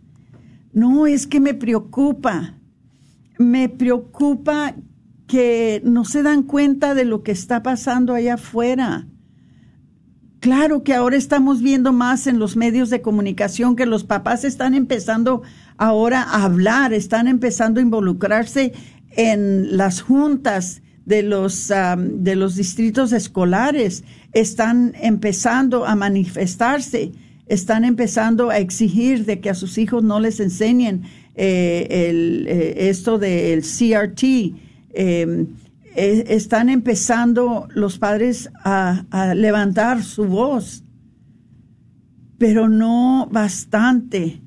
No, 0.71 1.07
es 1.07 1.25
que 1.25 1.39
me 1.39 1.55
preocupa. 1.55 2.53
Me 3.39 3.69
preocupa 3.69 4.75
que 5.25 5.81
no 5.83 6.05
se 6.05 6.21
dan 6.21 6.43
cuenta 6.43 6.93
de 6.93 7.05
lo 7.05 7.23
que 7.23 7.31
está 7.31 7.63
pasando 7.63 8.13
allá 8.13 8.35
afuera. 8.35 9.07
Claro 10.41 10.83
que 10.83 10.93
ahora 10.93 11.17
estamos 11.17 11.63
viendo 11.63 11.91
más 11.91 12.27
en 12.27 12.37
los 12.37 12.55
medios 12.55 12.91
de 12.91 13.01
comunicación 13.01 13.75
que 13.75 13.87
los 13.87 14.03
papás 14.03 14.43
están 14.43 14.75
empezando 14.75 15.41
ahora 15.75 16.21
a 16.21 16.43
hablar, 16.43 16.93
están 16.93 17.27
empezando 17.27 17.79
a 17.79 17.83
involucrarse 17.83 18.73
en 19.09 19.75
las 19.75 20.01
juntas 20.01 20.83
de 21.05 21.23
los, 21.23 21.71
de 21.97 22.35
los 22.35 22.55
distritos 22.55 23.11
escolares 23.11 24.03
están 24.33 24.93
empezando 25.01 25.85
a 25.85 25.95
manifestarse, 25.95 27.11
están 27.47 27.83
empezando 27.85 28.49
a 28.49 28.59
exigir 28.59 29.25
de 29.25 29.39
que 29.39 29.49
a 29.49 29.55
sus 29.55 29.77
hijos 29.77 30.03
no 30.03 30.19
les 30.19 30.39
enseñen 30.39 31.03
eh, 31.35 31.87
el, 31.89 32.47
eh, 32.47 32.89
esto 32.89 33.17
del 33.17 33.61
CRT. 33.61 34.23
Em, 34.93 35.47
e, 35.95 36.25
están 36.29 36.69
empezando 36.69 37.67
los 37.73 37.97
padres 37.97 38.49
a, 38.63 39.05
a 39.11 39.33
levantar 39.33 40.03
su 40.03 40.25
voz, 40.25 40.83
pero 42.37 42.69
no 42.69 43.27
bastante, 43.31 44.41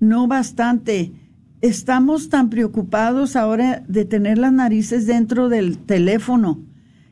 no 0.00 0.26
bastante 0.26 1.12
estamos 1.60 2.28
tan 2.28 2.50
preocupados 2.50 3.36
ahora 3.36 3.82
de 3.88 4.04
tener 4.04 4.38
las 4.38 4.52
narices 4.52 5.06
dentro 5.06 5.48
del 5.48 5.78
teléfono 5.78 6.60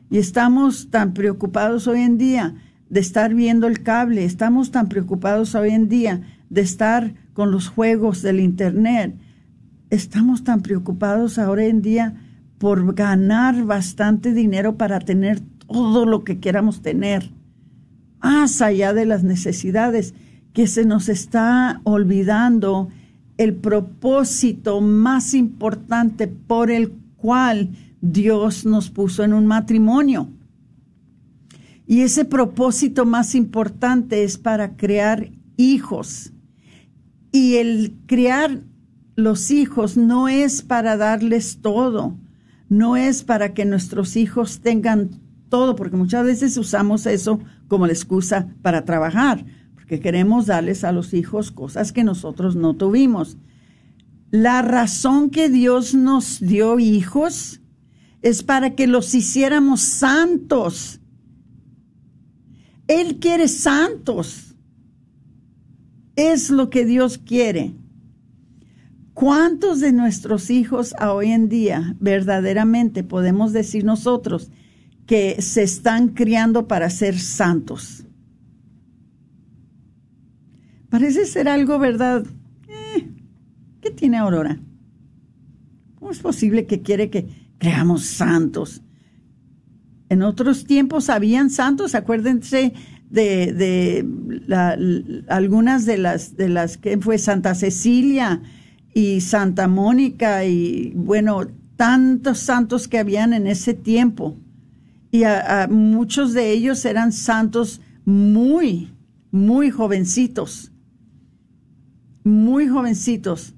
y 0.09 0.17
estamos 0.17 0.89
tan 0.89 1.13
preocupados 1.13 1.87
hoy 1.87 2.01
en 2.01 2.17
día 2.17 2.55
de 2.89 2.99
estar 2.99 3.33
viendo 3.33 3.67
el 3.67 3.81
cable, 3.81 4.23
estamos 4.23 4.71
tan 4.71 4.87
preocupados 4.87 5.55
hoy 5.55 5.71
en 5.71 5.89
día 5.89 6.21
de 6.49 6.61
estar 6.61 7.13
con 7.33 7.51
los 7.51 7.67
juegos 7.67 8.21
del 8.21 8.39
Internet, 8.39 9.15
estamos 9.89 10.43
tan 10.43 10.61
preocupados 10.61 11.39
ahora 11.39 11.65
en 11.65 11.81
día 11.81 12.15
por 12.59 12.93
ganar 12.93 13.63
bastante 13.65 14.33
dinero 14.33 14.77
para 14.77 14.99
tener 14.99 15.39
todo 15.39 16.05
lo 16.05 16.23
que 16.23 16.39
queramos 16.39 16.81
tener, 16.81 17.31
más 18.21 18.61
allá 18.61 18.93
de 18.93 19.05
las 19.05 19.23
necesidades, 19.23 20.13
que 20.53 20.67
se 20.67 20.85
nos 20.85 21.09
está 21.09 21.81
olvidando 21.83 22.89
el 23.37 23.55
propósito 23.55 24.81
más 24.81 25.33
importante 25.33 26.27
por 26.27 26.71
el 26.71 26.91
cual 27.17 27.69
Dios 28.01 28.65
nos 28.65 28.89
puso 28.89 29.23
en 29.23 29.33
un 29.33 29.45
matrimonio. 29.45 30.29
Y 31.87 32.01
ese 32.01 32.25
propósito 32.25 33.05
más 33.05 33.35
importante 33.35 34.23
es 34.23 34.37
para 34.37 34.75
crear 34.75 35.31
hijos. 35.57 36.31
Y 37.31 37.55
el 37.55 37.95
crear 38.07 38.61
los 39.15 39.51
hijos 39.51 39.97
no 39.97 40.27
es 40.27 40.61
para 40.61 40.97
darles 40.97 41.59
todo, 41.61 42.17
no 42.69 42.95
es 42.95 43.23
para 43.23 43.53
que 43.53 43.65
nuestros 43.65 44.15
hijos 44.15 44.61
tengan 44.61 45.09
todo, 45.49 45.75
porque 45.75 45.97
muchas 45.97 46.25
veces 46.25 46.57
usamos 46.57 47.05
eso 47.05 47.39
como 47.67 47.85
la 47.85 47.93
excusa 47.93 48.47
para 48.61 48.83
trabajar 48.85 49.45
que 49.87 49.99
queremos 49.99 50.47
darles 50.47 50.83
a 50.83 50.91
los 50.91 51.13
hijos 51.13 51.51
cosas 51.51 51.91
que 51.91 52.03
nosotros 52.03 52.55
no 52.55 52.75
tuvimos. 52.75 53.37
La 54.31 54.61
razón 54.61 55.29
que 55.29 55.49
Dios 55.49 55.93
nos 55.93 56.39
dio 56.39 56.79
hijos 56.79 57.61
es 58.21 58.43
para 58.43 58.75
que 58.75 58.87
los 58.87 59.13
hiciéramos 59.13 59.81
santos. 59.81 60.99
Él 62.87 63.19
quiere 63.19 63.47
santos. 63.47 64.55
Es 66.15 66.49
lo 66.49 66.69
que 66.69 66.85
Dios 66.85 67.17
quiere. 67.17 67.75
¿Cuántos 69.13 69.79
de 69.79 69.93
nuestros 69.93 70.49
hijos 70.49 70.93
a 70.99 71.13
hoy 71.13 71.31
en 71.31 71.47
día 71.47 71.95
verdaderamente 71.99 73.03
podemos 73.03 73.53
decir 73.53 73.85
nosotros 73.85 74.51
que 75.05 75.41
se 75.41 75.63
están 75.63 76.09
criando 76.09 76.67
para 76.67 76.89
ser 76.89 77.17
santos? 77.19 78.04
Parece 80.95 81.25
ser 81.25 81.49
algo, 81.49 81.77
¿verdad? 81.77 82.25
Eh, 82.69 83.09
¿Qué 83.81 83.91
tiene 83.91 84.15
Aurora? 84.15 84.57
¿Cómo 85.99 86.09
es 86.09 86.19
posible 86.19 86.67
que 86.67 86.83
quiere 86.83 87.09
que 87.09 87.27
creamos 87.57 88.05
santos? 88.05 88.81
En 90.07 90.23
otros 90.23 90.63
tiempos 90.63 91.09
habían 91.09 91.49
santos, 91.49 91.95
acuérdense 91.95 92.71
de, 93.09 94.07
algunas 95.27 95.85
de 95.85 95.97
las, 95.97 96.37
de 96.37 96.47
las 96.47 96.77
que 96.77 96.97
fue 96.97 97.17
Santa 97.17 97.55
Cecilia 97.55 98.41
y 98.93 99.19
Santa 99.19 99.67
Mónica 99.67 100.45
y 100.45 100.93
bueno, 100.95 101.41
tantos 101.75 102.39
santos 102.39 102.87
que 102.87 102.99
habían 102.99 103.33
en 103.33 103.47
ese 103.47 103.73
tiempo. 103.73 104.37
Y 105.11 105.23
muchos 105.69 106.31
de 106.31 106.51
ellos 106.51 106.85
eran 106.85 107.11
santos 107.11 107.81
muy, 108.05 108.93
muy 109.29 109.71
jovencitos 109.71 110.71
muy 112.25 112.67
jovencitos, 112.67 113.53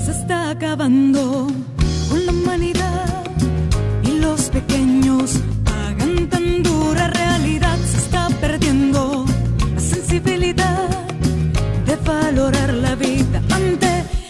Se 0.05 0.11
está 0.11 0.51
acabando 0.51 1.47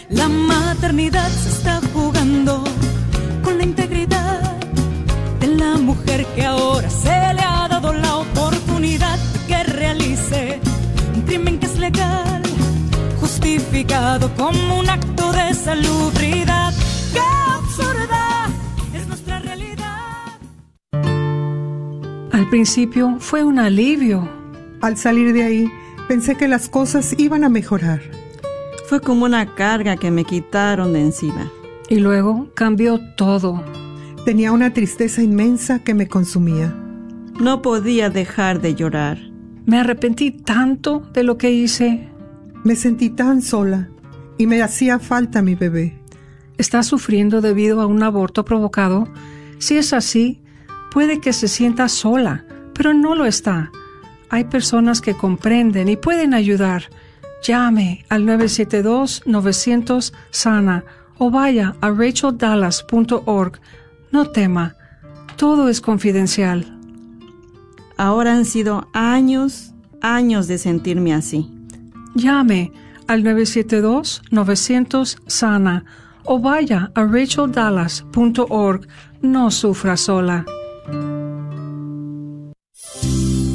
La 0.09 0.29
maternidad 0.29 1.27
se 1.29 1.49
está 1.49 1.81
jugando 1.93 2.63
con 3.43 3.57
la 3.57 3.63
integridad 3.65 4.57
de 5.41 5.47
la 5.47 5.77
mujer 5.77 6.25
que 6.33 6.45
ahora 6.45 6.89
se 6.89 7.09
le 7.09 7.41
ha 7.41 7.67
dado 7.67 7.91
la 7.91 8.15
oportunidad 8.15 9.17
de 9.17 9.39
que 9.47 9.63
realice 9.63 10.61
un 11.13 11.23
crimen 11.23 11.59
que 11.59 11.65
es 11.65 11.77
legal, 11.77 12.41
justificado 13.19 14.33
como 14.35 14.79
un 14.79 14.89
acto 14.89 15.33
de 15.33 15.53
salubridad. 15.53 16.73
¡Qué 17.11 17.19
absurda 17.53 18.47
es 18.93 19.07
nuestra 19.07 19.39
realidad! 19.39 20.39
Al 22.31 22.49
principio 22.49 23.17
fue 23.19 23.43
un 23.43 23.59
alivio. 23.59 24.29
Al 24.79 24.95
salir 24.95 25.33
de 25.33 25.43
ahí, 25.43 25.71
pensé 26.07 26.35
que 26.35 26.47
las 26.47 26.69
cosas 26.69 27.13
iban 27.17 27.43
a 27.43 27.49
mejorar 27.49 28.16
fue 28.87 29.01
como 29.01 29.25
una 29.25 29.53
carga 29.53 29.97
que 29.97 30.11
me 30.11 30.23
quitaron 30.23 30.93
de 30.93 31.01
encima. 31.01 31.51
Y 31.89 31.97
luego 31.97 32.49
cambió 32.53 33.01
todo. 33.15 33.61
Tenía 34.23 34.53
una 34.53 34.71
tristeza 34.71 35.21
inmensa 35.21 35.83
que 35.83 35.93
me 35.93 36.07
consumía. 36.07 36.73
No 37.37 37.61
podía 37.61 38.09
dejar 38.09 38.61
de 38.61 38.75
llorar. 38.75 39.19
Me 39.65 39.77
arrepentí 39.77 40.31
tanto 40.31 41.01
de 41.13 41.23
lo 41.23 41.37
que 41.37 41.51
hice. 41.51 42.07
Me 42.63 42.77
sentí 42.77 43.09
tan 43.09 43.41
sola 43.41 43.89
y 44.37 44.47
me 44.47 44.61
hacía 44.61 44.99
falta 44.99 45.41
mi 45.41 45.55
bebé. 45.55 45.99
¿Está 46.57 46.81
sufriendo 46.81 47.41
debido 47.41 47.81
a 47.81 47.85
un 47.87 48.01
aborto 48.03 48.45
provocado? 48.45 49.09
Si 49.59 49.77
es 49.77 49.91
así, 49.91 50.41
puede 50.91 51.19
que 51.19 51.33
se 51.33 51.49
sienta 51.49 51.89
sola, 51.89 52.45
pero 52.73 52.93
no 52.93 53.15
lo 53.15 53.25
está. 53.25 53.69
Hay 54.29 54.45
personas 54.45 55.01
que 55.01 55.13
comprenden 55.13 55.89
y 55.89 55.97
pueden 55.97 56.33
ayudar. 56.33 56.83
Llame 57.43 58.05
al 58.09 58.25
972-900-SANA 58.25 60.83
o 61.17 61.31
vaya 61.31 61.75
a 61.81 61.91
racheldallas.org. 61.91 63.59
No 64.11 64.31
tema, 64.31 64.75
todo 65.35 65.67
es 65.69 65.81
confidencial. 65.81 66.73
Ahora 67.97 68.33
han 68.33 68.45
sido 68.45 68.87
años, 68.93 69.73
años 70.01 70.47
de 70.47 70.57
sentirme 70.57 71.13
así. 71.13 71.51
Llame 72.15 72.71
al 73.07 73.23
972-900-SANA 73.23 75.85
o 76.25 76.39
vaya 76.39 76.91
a 76.93 77.05
racheldallas.org. 77.05 78.87
No 79.21 79.51
sufra 79.51 79.97
sola. 79.97 80.45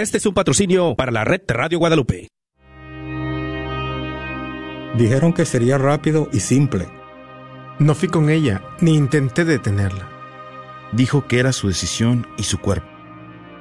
Este 0.00 0.16
es 0.16 0.24
un 0.24 0.32
patrocinio 0.32 0.94
para 0.94 1.12
la 1.12 1.24
red 1.24 1.42
Radio 1.46 1.78
Guadalupe. 1.78 2.28
Dijeron 4.96 5.34
que 5.34 5.44
sería 5.44 5.76
rápido 5.76 6.30
y 6.32 6.40
simple. 6.40 6.88
No 7.78 7.94
fui 7.94 8.08
con 8.08 8.30
ella, 8.30 8.62
ni 8.80 8.96
intenté 8.96 9.44
detenerla. 9.44 10.08
Dijo 10.92 11.26
que 11.26 11.38
era 11.38 11.52
su 11.52 11.68
decisión 11.68 12.26
y 12.38 12.44
su 12.44 12.56
cuerpo. 12.56 12.88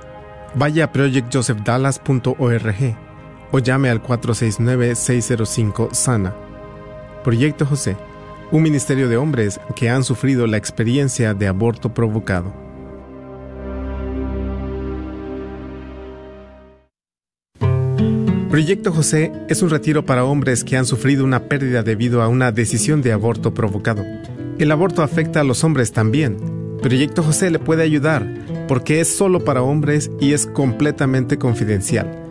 Vaya 0.55 0.85
a 0.85 0.93
projectjosephdallas.org 0.93 3.04
o 3.55 3.59
llame 3.61 3.89
al 3.89 4.03
469-605-SANA. 4.03 6.35
Proyecto 7.23 7.65
José, 7.65 7.97
un 8.51 8.65
ministerio 8.65 9.09
de 9.09 9.17
hombres 9.17 9.61
que 9.77 9.89
han 9.89 10.03
sufrido 10.03 10.49
la 10.49 10.57
experiencia 10.57 11.35
de 11.35 11.47
aborto 11.47 11.95
provocado. 11.95 12.53
Proyecto 18.51 18.93
José 18.93 19.31
es 19.49 19.63
un 19.63 19.71
retiro 19.71 20.05
para 20.05 20.25
hombres 20.25 20.65
que 20.65 20.77
han 20.77 20.85
sufrido 20.85 21.25
una 21.25 21.45
pérdida 21.45 21.85
debido 21.85 22.23
a 22.23 22.29
una 22.29 22.51
decisión 22.51 23.03
de 23.03 23.13
aborto 23.13 23.55
provocado. 23.55 24.05
El 24.59 24.73
aborto 24.73 25.05
afecta 25.05 25.43
a 25.43 25.45
los 25.45 25.63
hombres 25.63 25.93
también. 25.93 26.39
Proyecto 26.83 27.23
José 27.23 27.51
le 27.51 27.61
puede 27.61 27.85
ayudar 27.85 28.27
porque 28.67 29.01
es 29.01 29.17
solo 29.17 29.45
para 29.45 29.63
hombres 29.63 30.11
y 30.19 30.33
es 30.33 30.49
completamente 30.49 31.39
confidencial. 31.39 32.24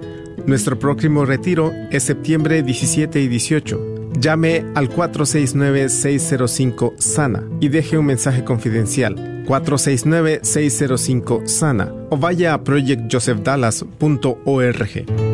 Nuestro 0.45 0.77
próximo 0.77 1.23
retiro 1.25 1.71
es 1.89 2.03
septiembre 2.03 2.63
17 2.63 3.21
y 3.21 3.29
18. 3.29 4.11
Llame 4.19 4.65
al 4.75 4.89
469-605-SANA 4.89 7.47
y 7.61 7.69
deje 7.69 7.97
un 7.97 8.07
mensaje 8.07 8.43
confidencial. 8.43 9.45
469-605-SANA 9.45 12.07
o 12.09 12.17
vaya 12.17 12.53
a 12.53 12.61
projectjosephdallas.org. 12.63 15.32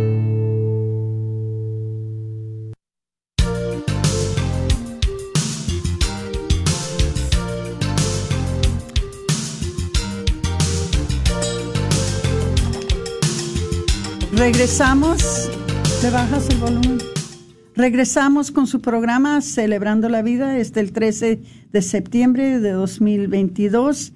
Regresamos. 14.52 15.48
¿Le 16.02 16.10
bajas 16.10 16.50
el 16.50 16.58
volumen? 16.58 16.98
Regresamos 17.76 18.50
con 18.50 18.66
su 18.66 18.82
programa 18.82 19.42
Celebrando 19.42 20.10
la 20.10 20.24
Vida, 20.24 20.58
este 20.58 20.80
el 20.80 20.92
13 20.92 21.40
de 21.72 21.82
septiembre 21.84 22.60
de 22.60 22.72
2022. 22.72 24.12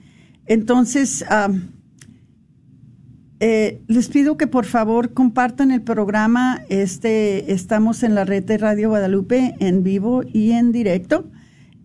Entonces, 0.48 1.24
eh, 3.39 3.80
les 3.86 4.08
pido 4.08 4.36
que 4.36 4.48
por 4.48 4.65
favor 4.65 5.13
compartan 5.13 5.69
el 5.69 5.84
programa. 5.84 6.63
Este, 6.67 7.54
estamos 7.54 8.02
en 8.02 8.15
la 8.15 8.26
red 8.26 8.43
de 8.43 8.58
Radio 8.58 8.89
Guadalupe 8.89 9.54
en 9.60 9.84
vivo 9.84 10.24
y 10.26 10.54
en 10.54 10.72
directo. 10.72 11.30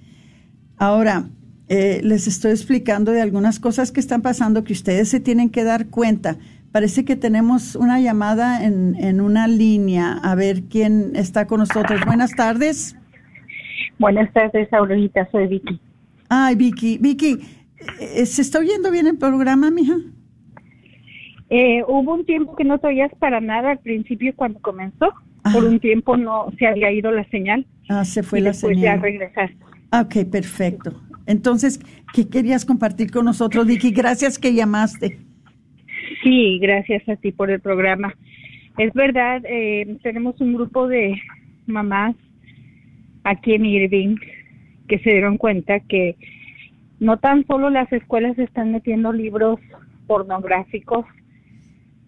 Ahora, 0.76 1.30
eh, 1.68 2.00
les 2.04 2.26
estoy 2.26 2.50
explicando 2.50 3.12
de 3.12 3.22
algunas 3.22 3.60
cosas 3.60 3.92
que 3.92 4.00
están 4.00 4.20
pasando 4.20 4.64
que 4.64 4.74
ustedes 4.74 5.08
se 5.08 5.20
tienen 5.20 5.48
que 5.48 5.64
dar 5.64 5.86
cuenta. 5.86 6.36
Parece 6.70 7.06
que 7.06 7.16
tenemos 7.16 7.76
una 7.76 7.98
llamada 8.00 8.62
en, 8.64 8.94
en 8.96 9.22
una 9.22 9.46
línea. 9.46 10.18
A 10.22 10.34
ver 10.34 10.64
quién 10.64 11.12
está 11.14 11.46
con 11.46 11.60
nosotros. 11.60 12.02
Buenas 12.04 12.32
tardes. 12.32 12.94
Buenas 13.98 14.30
tardes, 14.34 14.70
Aurorita. 14.72 15.26
Soy 15.30 15.46
Vicky. 15.46 15.80
Ay, 16.34 16.54
Vicky, 16.54 16.96
Vicky, 16.96 17.36
eh, 18.00 18.24
¿se 18.24 18.40
está 18.40 18.58
oyendo 18.58 18.90
bien 18.90 19.06
el 19.06 19.18
programa, 19.18 19.70
mija? 19.70 19.96
Eh, 21.50 21.82
hubo 21.86 22.14
un 22.14 22.24
tiempo 22.24 22.56
que 22.56 22.64
no 22.64 22.78
te 22.78 22.86
oías 22.86 23.12
para 23.18 23.42
nada 23.42 23.72
al 23.72 23.80
principio 23.80 24.32
cuando 24.34 24.58
comenzó. 24.60 25.12
Por 25.52 25.64
un 25.64 25.78
tiempo 25.78 26.16
no 26.16 26.50
se 26.58 26.66
había 26.66 26.90
ido 26.90 27.12
la 27.12 27.28
señal. 27.28 27.66
Ah, 27.90 28.06
se 28.06 28.22
fue 28.22 28.38
y 28.38 28.42
la 28.44 28.52
después 28.52 28.74
señal. 28.74 28.96
ya 28.96 29.02
regresaste. 29.02 29.56
Ok, 29.92 30.30
perfecto. 30.30 31.02
Entonces, 31.26 31.78
¿qué 32.14 32.26
querías 32.26 32.64
compartir 32.64 33.10
con 33.10 33.26
nosotros, 33.26 33.66
Vicky? 33.66 33.90
Gracias 33.90 34.38
que 34.38 34.54
llamaste. 34.54 35.18
Sí, 36.22 36.58
gracias 36.60 37.06
a 37.10 37.16
ti 37.16 37.32
por 37.32 37.50
el 37.50 37.60
programa. 37.60 38.14
Es 38.78 38.94
verdad, 38.94 39.42
eh, 39.44 39.98
tenemos 40.02 40.40
un 40.40 40.54
grupo 40.54 40.88
de 40.88 41.14
mamás 41.66 42.16
aquí 43.22 43.52
en 43.52 43.66
Irving 43.66 44.16
que 44.92 44.98
se 44.98 45.08
dieron 45.08 45.38
cuenta 45.38 45.80
que 45.80 46.16
no 47.00 47.16
tan 47.16 47.46
solo 47.46 47.70
las 47.70 47.90
escuelas 47.94 48.38
están 48.38 48.72
metiendo 48.72 49.10
libros 49.10 49.58
pornográficos 50.06 51.06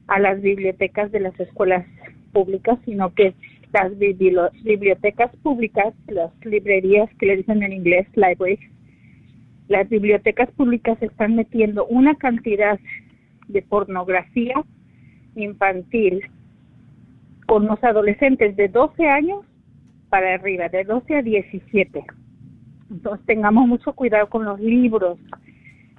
a 0.06 0.20
las 0.20 0.42
bibliotecas 0.42 1.10
de 1.10 1.20
las 1.20 1.40
escuelas 1.40 1.86
públicas, 2.34 2.78
sino 2.84 3.14
que 3.14 3.32
las 3.72 3.90
bibli- 3.92 4.50
bibliotecas 4.62 5.34
públicas, 5.36 5.94
las 6.08 6.30
librerías 6.44 7.08
que 7.18 7.24
le 7.24 7.36
dicen 7.38 7.62
en 7.62 7.72
inglés 7.72 8.06
libraries, 8.16 8.60
las 9.68 9.88
bibliotecas 9.88 10.50
públicas 10.50 11.00
están 11.00 11.36
metiendo 11.36 11.86
una 11.86 12.14
cantidad 12.16 12.78
de 13.48 13.62
pornografía 13.62 14.62
infantil 15.36 16.20
con 17.46 17.64
los 17.64 17.82
adolescentes 17.82 18.54
de 18.56 18.68
12 18.68 19.08
años 19.08 19.42
para 20.10 20.34
arriba, 20.34 20.68
de 20.68 20.84
12 20.84 21.16
a 21.16 21.22
17. 21.22 22.04
Entonces 22.90 23.24
tengamos 23.26 23.66
mucho 23.66 23.92
cuidado 23.92 24.28
con 24.28 24.44
los 24.44 24.60
libros 24.60 25.18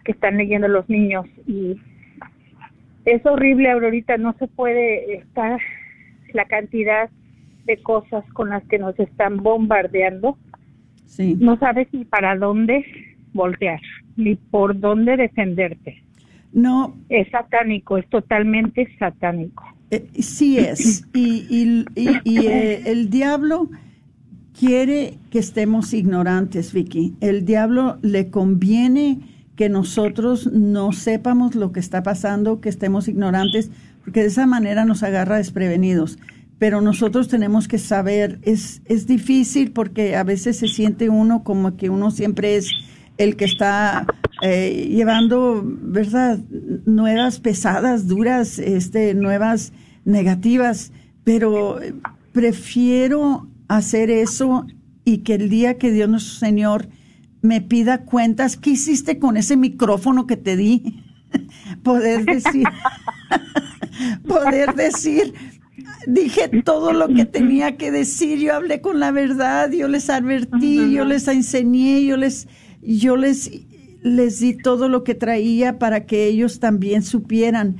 que 0.03 0.11
están 0.11 0.37
leyendo 0.37 0.67
los 0.67 0.87
niños 0.89 1.25
y 1.47 1.75
es 3.05 3.25
horrible 3.25 3.69
ahorita 3.71 4.17
no 4.17 4.33
se 4.39 4.47
puede 4.47 5.15
estar 5.17 5.59
la 6.33 6.45
cantidad 6.45 7.09
de 7.65 7.77
cosas 7.77 8.23
con 8.33 8.49
las 8.49 8.63
que 8.65 8.77
nos 8.79 8.97
están 8.99 9.37
bombardeando. 9.37 10.37
Sí. 11.05 11.35
No 11.39 11.57
sabes 11.57 11.87
ni 11.91 12.05
para 12.05 12.35
dónde 12.35 12.83
voltear, 13.33 13.79
ni 14.15 14.35
por 14.35 14.79
dónde 14.79 15.17
defenderte. 15.17 16.01
No. 16.53 16.95
Es 17.09 17.29
satánico, 17.29 17.97
es 17.97 18.07
totalmente 18.09 18.87
satánico. 18.97 19.63
Eh, 19.91 20.07
sí 20.19 20.57
es. 20.57 21.07
Y, 21.13 21.45
y- 21.49 21.85
y- 21.95 22.19
y, 22.23 22.47
eh, 22.47 22.81
el 22.85 23.09
diablo 23.09 23.69
quiere 24.57 25.19
que 25.29 25.39
estemos 25.39 25.93
ignorantes, 25.93 26.73
Vicky. 26.73 27.15
El 27.19 27.45
diablo 27.45 27.97
le 28.01 28.29
conviene 28.29 29.19
que 29.55 29.69
nosotros 29.69 30.51
no 30.51 30.91
sepamos 30.91 31.55
lo 31.55 31.71
que 31.71 31.79
está 31.79 32.03
pasando, 32.03 32.61
que 32.61 32.69
estemos 32.69 33.07
ignorantes, 33.07 33.69
porque 34.03 34.21
de 34.21 34.27
esa 34.27 34.45
manera 34.45 34.85
nos 34.85 35.03
agarra 35.03 35.37
desprevenidos. 35.37 36.17
Pero 36.57 36.81
nosotros 36.81 37.27
tenemos 37.27 37.67
que 37.67 37.77
saber, 37.77 38.39
es, 38.43 38.81
es 38.85 39.07
difícil 39.07 39.71
porque 39.71 40.15
a 40.15 40.23
veces 40.23 40.57
se 40.57 40.67
siente 40.67 41.09
uno 41.09 41.43
como 41.43 41.75
que 41.75 41.89
uno 41.89 42.11
siempre 42.11 42.55
es 42.55 42.69
el 43.17 43.35
que 43.35 43.45
está 43.45 44.05
eh, 44.41 44.89
llevando, 44.89 45.61
¿verdad? 45.65 46.39
Nuevas 46.85 47.39
pesadas, 47.39 48.07
duras, 48.07 48.59
este, 48.59 49.13
nuevas 49.13 49.73
negativas, 50.05 50.91
pero 51.23 51.81
eh, 51.81 51.93
prefiero 52.31 53.47
hacer 53.67 54.09
eso 54.09 54.65
y 55.03 55.19
que 55.19 55.35
el 55.35 55.49
día 55.49 55.77
que 55.77 55.91
Dios 55.91 56.09
nuestro 56.09 56.35
Señor 56.35 56.87
me 57.41 57.61
pida 57.61 58.05
cuentas, 58.05 58.57
¿qué 58.57 58.71
hiciste 58.71 59.19
con 59.19 59.37
ese 59.37 59.57
micrófono 59.57 60.25
que 60.27 60.37
te 60.37 60.57
di? 60.57 61.03
poder 61.83 62.25
decir, 62.25 62.65
poder 64.27 64.73
decir, 64.75 65.33
dije 66.07 66.49
todo 66.63 66.93
lo 66.93 67.07
que 67.07 67.25
tenía 67.25 67.77
que 67.77 67.91
decir, 67.91 68.39
yo 68.39 68.55
hablé 68.55 68.81
con 68.81 68.99
la 68.99 69.11
verdad, 69.11 69.71
yo 69.71 69.87
les 69.87 70.09
advertí, 70.09 70.91
yo 70.93 71.05
les 71.05 71.27
enseñé, 71.27 72.05
yo 72.05 72.17
les, 72.17 72.47
yo 72.81 73.17
les, 73.17 73.51
les 74.01 74.39
di 74.39 74.53
todo 74.55 74.89
lo 74.89 75.03
que 75.03 75.15
traía 75.15 75.79
para 75.79 76.05
que 76.05 76.25
ellos 76.27 76.59
también 76.59 77.03
supieran 77.03 77.77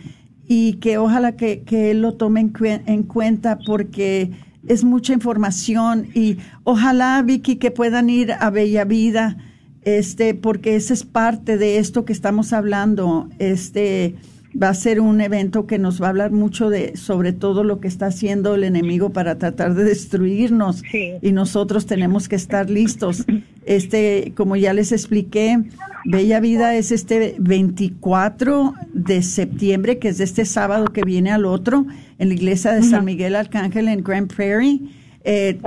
y 0.47 0.73
que 0.73 0.97
ojalá 0.97 1.35
que, 1.35 1.63
que 1.63 1.91
él 1.91 2.01
lo 2.01 2.15
tome 2.15 2.39
en, 2.41 2.53
cuen- 2.53 2.83
en 2.85 3.03
cuenta 3.03 3.57
porque 3.65 4.31
es 4.67 4.83
mucha 4.83 5.13
información 5.13 6.07
y 6.13 6.37
ojalá 6.63 7.21
Vicky 7.21 7.57
que 7.57 7.71
puedan 7.71 8.09
ir 8.09 8.31
a 8.31 8.49
Bella 8.49 8.85
Vida 8.85 9.37
este 9.83 10.33
porque 10.33 10.75
esa 10.75 10.93
es 10.93 11.03
parte 11.03 11.57
de 11.57 11.77
esto 11.77 12.05
que 12.05 12.13
estamos 12.13 12.53
hablando 12.53 13.29
este 13.39 14.15
va 14.61 14.69
a 14.69 14.73
ser 14.73 15.01
un 15.01 15.19
evento 15.21 15.67
que 15.67 15.77
nos 15.77 16.01
va 16.01 16.07
a 16.07 16.09
hablar 16.09 16.31
mucho 16.31 16.69
de 16.69 16.95
sobre 16.95 17.33
todo 17.33 17.63
lo 17.63 17.79
que 17.79 17.87
está 17.87 18.07
haciendo 18.07 18.55
el 18.55 18.63
enemigo 18.63 19.09
para 19.09 19.37
tratar 19.37 19.73
de 19.75 19.83
destruirnos. 19.83 20.81
Y 21.21 21.31
nosotros 21.31 21.85
tenemos 21.85 22.29
que 22.29 22.35
estar 22.35 22.69
listos. 22.69 23.25
Este 23.65 24.31
como 24.35 24.55
ya 24.55 24.73
les 24.73 24.91
expliqué 24.91 25.63
Bella 26.05 26.39
Vida 26.39 26.75
es 26.75 26.91
este 26.91 27.35
24 27.39 28.73
de 28.93 29.23
septiembre 29.23 29.97
que 29.97 30.09
es 30.09 30.19
de 30.19 30.23
este 30.23 30.45
sábado 30.45 30.85
que 30.85 31.03
viene 31.03 31.31
al 31.31 31.45
otro 31.45 31.85
en 32.19 32.29
la 32.29 32.35
iglesia 32.35 32.73
de 32.73 32.83
San 32.83 33.05
Miguel 33.05 33.35
Arcángel 33.35 33.87
en 33.87 34.03
Grand 34.03 34.33
Prairie. 34.33 34.81
Eh, 35.23 35.57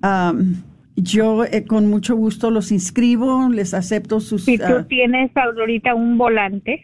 am, 0.01 0.55
yo 0.97 1.45
eh, 1.45 1.63
con 1.63 1.89
mucho 1.89 2.17
gusto 2.17 2.51
los 2.51 2.73
inscribo 2.73 3.47
les 3.47 3.73
acepto 3.73 4.19
sus 4.19 4.43
Si 4.43 4.57
tú 4.57 4.65
ah, 4.67 4.85
tienes 4.89 5.31
ahorita 5.37 5.95
un 5.95 6.17
volante, 6.17 6.81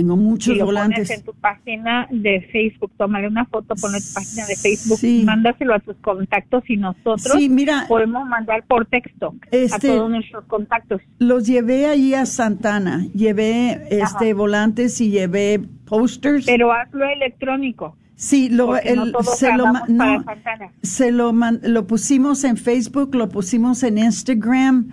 tengo 0.00 0.16
muchos 0.16 0.54
y 0.54 0.58
lo 0.58 0.66
volantes 0.66 1.08
pones 1.08 1.18
en 1.18 1.24
tu 1.24 1.32
página 1.34 2.06
de 2.10 2.40
Facebook, 2.52 2.92
tómale 2.96 3.28
una 3.28 3.44
foto, 3.46 3.74
ponle 3.80 3.98
tu 4.00 4.12
página 4.14 4.46
de 4.46 4.56
Facebook, 4.56 4.98
mándaselo 5.24 5.74
a 5.74 5.80
tus 5.80 5.96
contactos 5.96 6.62
y 6.68 6.76
nosotros 6.76 7.32
Sí, 7.38 7.48
mira. 7.48 7.86
podemos 7.88 8.26
mandar 8.28 8.64
por 8.66 8.86
texto 8.86 9.34
a 9.52 9.56
Este- 9.56 9.88
todos 9.88 10.10
nuestros 10.10 10.44
contactos. 10.44 11.00
Los 11.18 11.46
llevé 11.46 11.86
allí 11.86 12.14
a 12.14 12.26
Santana, 12.26 13.06
llevé 13.14 13.86
este 13.90 14.34
volantes 14.34 15.00
y 15.00 15.10
llevé 15.10 15.60
posters. 15.86 16.46
Pero 16.46 16.72
hazlo 16.72 17.04
electrónico. 17.08 17.96
Sí, 18.16 18.48
lo, 18.48 18.68
no 18.68 18.76
el- 18.78 19.12
todos 19.12 19.38
se, 19.38 19.52
lo, 19.56 19.66
no, 19.88 20.24
se 20.82 21.12
lo, 21.12 21.32
lo 21.32 21.86
pusimos 21.86 22.44
en 22.44 22.56
Facebook, 22.56 23.14
lo 23.14 23.28
pusimos 23.28 23.82
en 23.82 23.98
Instagram, 23.98 24.88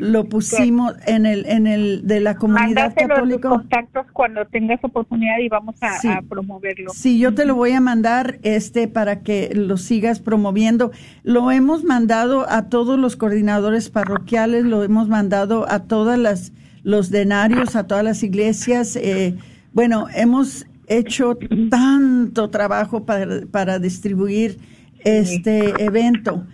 Lo 0.00 0.24
pusimos 0.24 0.94
en 1.06 1.26
el 1.26 1.46
en 1.46 1.66
el 1.66 2.06
de 2.06 2.20
la 2.20 2.36
comunidad 2.36 2.94
católica. 2.94 3.48
contactos 3.48 4.06
cuando 4.12 4.44
tengas 4.46 4.82
oportunidad 4.84 5.38
y 5.40 5.48
vamos 5.48 5.76
a, 5.80 5.98
Sí. 5.98 6.08
a 6.08 6.22
promoverlo. 6.22 6.90
Sí, 6.94 7.18
yo 7.18 7.34
te 7.34 7.44
lo 7.46 7.54
voy 7.54 7.72
a 7.72 7.80
mandar 7.80 8.38
este 8.42 8.88
para 8.88 9.20
que 9.22 9.50
lo 9.54 9.76
sigas 9.76 10.20
promoviendo. 10.20 10.90
Lo 11.22 11.50
hemos 11.50 11.84
mandado 11.84 12.48
a 12.48 12.68
todos 12.68 12.98
los 12.98 13.16
coordinadores 13.16 13.90
parroquiales, 13.90 14.64
lo 14.64 14.82
hemos 14.84 15.08
mandado 15.08 15.66
a 15.70 15.80
todas 15.84 16.18
las 16.18 16.52
los 16.84 17.10
denarios, 17.10 17.76
a 17.76 17.86
todas 17.86 18.02
las 18.04 18.22
iglesias. 18.22 18.96
eh, 18.96 19.36
bueno, 19.72 20.06
hemos 20.14 20.66
hecho 20.88 21.38
tanto 21.70 22.50
trabajo 22.50 23.04
para, 23.06 23.46
para 23.50 23.78
distribuir 23.78 24.58
este 25.04 25.82
evento. 25.82 26.44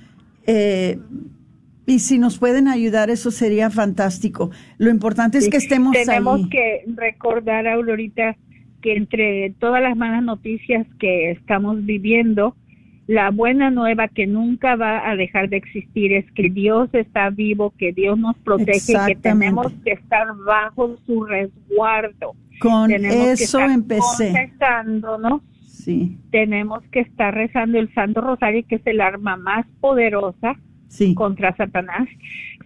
Eh, 0.46 0.98
y 1.88 2.00
si 2.00 2.18
nos 2.18 2.38
pueden 2.38 2.68
ayudar, 2.68 3.08
eso 3.08 3.30
sería 3.30 3.70
fantástico. 3.70 4.50
Lo 4.76 4.90
importante 4.90 5.38
es 5.38 5.44
Sí, 5.44 5.50
que 5.50 5.56
estemos 5.56 5.92
Tenemos 5.94 6.42
ahí. 6.44 6.48
que 6.50 6.84
recordar, 6.94 7.66
Aurorita, 7.66 8.36
que 8.82 8.94
entre 8.94 9.54
todas 9.58 9.82
las 9.82 9.96
malas 9.96 10.22
noticias 10.22 10.86
que 11.00 11.30
estamos 11.30 11.84
viviendo, 11.86 12.54
la 13.06 13.30
buena 13.30 13.70
nueva 13.70 14.08
que 14.08 14.26
nunca 14.26 14.76
va 14.76 15.08
a 15.08 15.16
dejar 15.16 15.48
de 15.48 15.56
existir 15.56 16.12
es 16.12 16.30
que 16.32 16.50
Dios 16.50 16.90
está 16.92 17.30
vivo, 17.30 17.72
que 17.78 17.94
Dios 17.94 18.18
nos 18.18 18.36
protege, 18.36 18.92
que 19.06 19.16
tenemos 19.16 19.72
que 19.82 19.92
estar 19.92 20.26
bajo 20.46 20.98
su 21.06 21.24
resguardo. 21.24 22.34
Con 22.60 22.88
Tenemos 22.90 23.16
que 23.16 23.32
eso 23.32 23.60
estar 23.60 23.70
empecé. 23.70 24.52
Sí. 25.66 26.18
Tenemos 26.30 26.82
que 26.92 27.00
estar 27.00 27.34
rezando 27.34 27.78
el 27.78 27.90
Santo 27.94 28.20
Rosario, 28.20 28.62
que 28.68 28.74
es 28.74 28.86
el 28.86 29.00
arma 29.00 29.38
más 29.38 29.64
poderosa 29.80 30.54
contra 31.14 31.54
Satanás. 31.56 32.08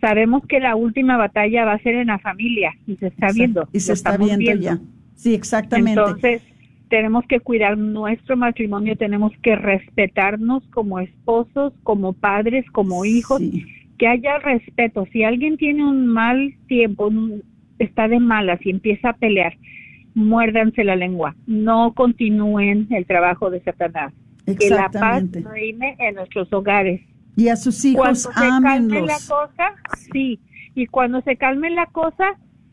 Sabemos 0.01 0.43
que 0.47 0.61
la 0.61 0.75
última 0.75 1.17
batalla 1.17 1.65
va 1.65 1.75
a 1.75 1.79
ser 1.79 1.95
en 1.95 2.09
la 2.09 2.19
familia 2.19 2.75
y 2.87 2.97
se 2.97 3.09
está 3.09 3.27
Exacto. 3.27 3.35
viendo. 3.35 3.69
Y 3.73 3.81
se 3.81 3.93
está 3.93 4.17
viendo, 4.17 4.55
ya. 4.55 4.79
Sí, 5.15 5.35
exactamente. 5.35 6.01
Entonces, 6.01 6.43
tenemos 6.89 7.25
que 7.27 7.41
cuidar 7.41 7.79
nuestro 7.79 8.37
matrimonio, 8.37 8.97
tenemos 8.97 9.33
que 9.43 9.57
respetarnos 9.57 10.63
como 10.69 11.01
esposos, 11.01 11.73
como 11.83 12.13
padres, 12.13 12.67
como 12.71 13.05
hijos, 13.05 13.41
que 13.99 14.07
haya 14.07 14.39
respeto. 14.39 15.07
Si 15.13 15.25
alguien 15.25 15.57
tiene 15.57 15.87
un 15.87 16.07
mal 16.07 16.55
tiempo, 16.67 17.11
está 17.79 18.09
de 18.09 18.21
malas 18.21 18.61
y 18.67 18.71
empieza 18.71 19.11
a 19.11 19.17
pelear, 19.17 19.57
muérdanse 20.15 20.85
la 20.85 20.97
lengua. 20.97 21.35
No 21.47 21.95
continúen 21.95 22.89
el 22.91 23.07
trabajo 23.07 23.51
de 23.51 23.61
Satanás. 23.63 24.13
Que 24.45 24.71
la 24.71 24.91
paz 24.91 25.25
reine 25.33 25.97
en 25.99 26.17
nuestros 26.17 26.53
hogares. 26.53 27.01
Y 27.37 27.49
a 27.49 27.57
sus 27.57 27.85
hijos, 27.85 28.29
Cuando 28.35 28.61
se 28.61 28.63
calme 28.63 29.01
la 29.03 29.19
cosa, 29.29 29.75
sí. 30.13 30.41
Y 30.75 30.87
cuando 30.87 31.21
se 31.23 31.37
calme 31.37 31.71
la 31.71 31.87
cosa, 31.87 32.25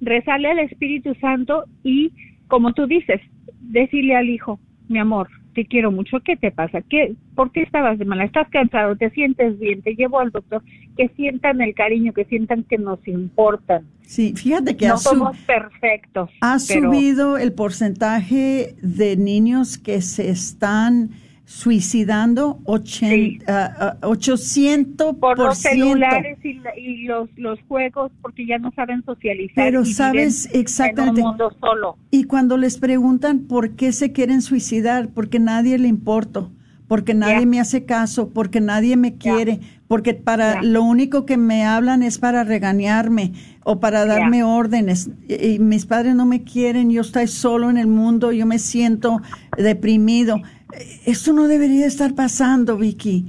rezale 0.01 0.49
al 0.49 0.59
Espíritu 0.59 1.15
Santo 1.15 1.65
y, 1.83 2.13
como 2.47 2.73
tú 2.73 2.87
dices, 2.87 3.21
decirle 3.59 4.15
al 4.15 4.29
hijo, 4.29 4.59
mi 4.87 4.99
amor, 4.99 5.29
te 5.53 5.65
quiero 5.65 5.91
mucho, 5.91 6.19
¿qué 6.23 6.37
te 6.37 6.51
pasa? 6.51 6.81
¿Qué, 6.81 7.15
¿Por 7.35 7.51
qué 7.51 7.63
estabas 7.63 7.97
de 7.97 8.05
mala? 8.05 8.23
¿Estás 8.23 8.47
cansado? 8.49 8.95
¿Te 8.95 9.09
sientes 9.11 9.59
bien? 9.59 9.81
Te 9.81 9.95
llevo 9.95 10.19
al 10.19 10.31
doctor. 10.31 10.63
Que 10.95 11.09
sientan 11.09 11.61
el 11.61 11.73
cariño, 11.73 12.13
que 12.13 12.25
sientan 12.25 12.63
que 12.63 12.77
nos 12.77 13.05
importan. 13.07 13.85
Sí, 14.01 14.33
fíjate 14.35 14.75
que 14.77 14.87
no 14.87 14.97
somos 14.97 15.37
perfectos. 15.39 16.29
ha 16.41 16.57
pero 16.67 16.91
subido 16.91 17.37
el 17.37 17.53
porcentaje 17.53 18.75
de 18.81 19.17
niños 19.17 19.77
que 19.77 20.01
se 20.01 20.29
están 20.29 21.11
suicidando 21.49 22.59
80, 22.65 23.43
ah, 23.47 23.97
ah, 24.03 24.07
800 24.07 25.15
por 25.15 25.39
los 25.39 25.57
celulares 25.57 26.37
y, 26.43 26.61
y 26.77 27.03
los, 27.05 27.27
los 27.37 27.59
juegos, 27.67 28.11
porque 28.21 28.45
ya 28.45 28.59
no 28.59 28.71
saben 28.73 29.03
socializar. 29.03 29.55
Pero 29.55 29.81
y 29.81 29.85
sabes 29.91 30.47
exactamente. 30.53 31.21
En 31.21 31.25
un 31.25 31.31
mundo 31.31 31.51
solo. 31.59 31.97
Y 32.11 32.25
cuando 32.25 32.55
les 32.55 32.77
preguntan 32.77 33.39
por 33.47 33.71
qué 33.71 33.93
se 33.93 34.11
quieren 34.11 34.43
suicidar, 34.43 35.09
porque 35.09 35.39
nadie 35.39 35.79
le 35.79 35.87
importo, 35.87 36.51
porque 36.87 37.15
nadie 37.15 37.47
me 37.47 37.59
hace 37.59 37.83
caso, 37.83 38.29
porque 38.29 38.61
nadie 38.61 38.95
me 38.95 39.15
quiere, 39.15 39.59
porque 39.87 40.13
para 40.13 40.61
lo 40.61 40.83
único 40.83 41.25
que 41.25 41.37
me 41.37 41.65
hablan 41.65 42.03
es 42.03 42.19
para 42.19 42.43
regañarme 42.43 43.33
o 43.63 43.79
para 43.79 44.05
darme 44.05 44.43
órdenes. 44.43 45.09
Y, 45.27 45.53
y 45.53 45.59
mis 45.59 45.87
padres 45.87 46.13
no 46.13 46.27
me 46.27 46.43
quieren, 46.43 46.91
yo 46.91 47.01
estoy 47.01 47.25
solo 47.25 47.71
en 47.71 47.77
el 47.77 47.87
mundo, 47.87 48.31
yo 48.31 48.45
me 48.45 48.59
siento 48.59 49.19
deprimido. 49.57 50.43
Esto 51.05 51.33
no 51.33 51.47
debería 51.47 51.85
estar 51.87 52.13
pasando, 52.15 52.77
Vicky. 52.77 53.25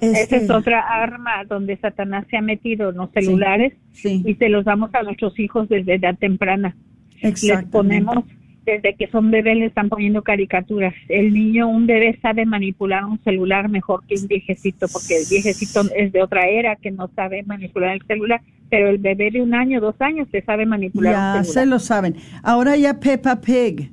Esa 0.00 0.20
Este, 0.20 0.36
es 0.36 0.50
otra 0.50 0.80
arma 0.80 1.44
donde 1.48 1.76
Satanás 1.78 2.26
se 2.30 2.36
ha 2.36 2.42
metido 2.42 2.90
en 2.90 2.96
los 2.96 3.10
celulares 3.12 3.72
y 4.04 4.34
se 4.34 4.48
los 4.48 4.64
damos 4.64 4.94
a 4.94 5.02
nuestros 5.02 5.38
hijos 5.38 5.68
desde 5.68 5.94
edad 5.94 6.16
temprana. 6.18 6.76
Les 7.22 7.64
ponemos, 7.70 8.24
desde 8.66 8.94
que 8.94 9.06
son 9.08 9.30
bebés, 9.30 9.56
le 9.56 9.66
están 9.66 9.88
poniendo 9.88 10.22
caricaturas. 10.22 10.92
El 11.08 11.32
niño, 11.32 11.66
un 11.68 11.86
bebé 11.86 12.18
sabe 12.20 12.44
manipular 12.44 13.04
un 13.06 13.18
celular 13.24 13.68
mejor 13.70 14.04
que 14.06 14.16
un 14.20 14.26
viejecito, 14.28 14.86
porque 14.92 15.16
el 15.16 15.24
viejecito 15.30 15.80
es 15.96 16.12
de 16.12 16.22
otra 16.22 16.46
era 16.46 16.76
que 16.76 16.90
no 16.90 17.08
sabe 17.16 17.42
manipular 17.44 17.94
el 17.94 18.02
celular, 18.06 18.42
pero 18.68 18.90
el 18.90 18.98
bebé 18.98 19.30
de 19.30 19.40
un 19.40 19.54
año, 19.54 19.80
dos 19.80 19.94
años, 20.00 20.28
se 20.30 20.42
sabe 20.42 20.66
manipular 20.66 21.12
Ya 21.14 21.38
un 21.38 21.44
celular. 21.46 21.64
se 21.64 21.66
lo 21.70 21.78
saben. 21.78 22.16
Ahora 22.42 22.76
ya 22.76 23.00
Peppa 23.00 23.40
Pig, 23.40 23.92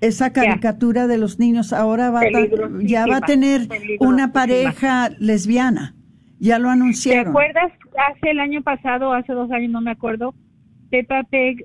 esa 0.00 0.32
caricatura 0.32 1.06
de 1.06 1.18
los 1.18 1.38
niños, 1.38 1.72
ahora 1.72 2.10
va 2.10 2.20
a, 2.20 2.24
ya 2.80 3.06
va 3.06 3.16
a 3.18 3.20
tener 3.20 3.62
una 4.00 4.32
pareja 4.32 5.10
lesbiana. 5.18 5.94
Ya 6.40 6.58
lo 6.58 6.68
¿Te 6.68 6.72
anunciaron. 6.72 7.28
acuerdas? 7.28 7.72
Hace 8.12 8.30
el 8.30 8.40
año 8.40 8.62
pasado, 8.62 9.12
hace 9.12 9.32
dos 9.32 9.50
años, 9.50 9.72
no 9.72 9.80
me 9.80 9.90
acuerdo, 9.90 10.34
Peppa 10.90 11.24
Pig, 11.24 11.64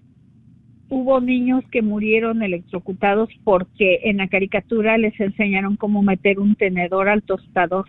hubo 0.90 1.22
niños 1.22 1.64
que 1.72 1.82
murieron 1.82 2.42
electrocutados 2.44 3.30
porque 3.44 4.02
en 4.04 4.18
la 4.18 4.28
caricatura 4.28 4.98
les 4.98 5.20
enseñaron 5.20 5.76
cómo 5.76 6.02
meter 6.04 6.40
un 6.40 6.56
tenedor 6.56 7.10
al 7.10 7.24
tostador 7.24 7.86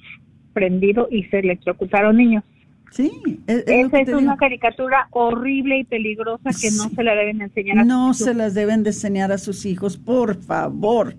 prendido 0.52 1.08
y 1.10 1.24
se 1.24 1.40
electrocutaron 1.40 2.16
niños. 2.16 2.44
Sí, 2.94 3.10
es, 3.48 3.64
Esa 3.66 4.00
es 4.00 4.08
una 4.08 4.20
digo. 4.20 4.36
caricatura 4.36 5.08
horrible 5.10 5.78
y 5.78 5.84
peligrosa 5.84 6.50
que 6.60 6.70
no 6.70 6.88
se 6.90 7.02
la 7.02 7.16
deben 7.16 7.40
enseñar 7.42 7.80
a 7.80 7.84
No 7.84 8.14
sus 8.14 8.26
se 8.26 8.34
las 8.34 8.54
deben 8.54 8.84
de 8.84 8.90
enseñar 8.90 9.32
a 9.32 9.38
sus 9.38 9.66
hijos, 9.66 9.96
por 9.96 10.40
favor. 10.40 11.16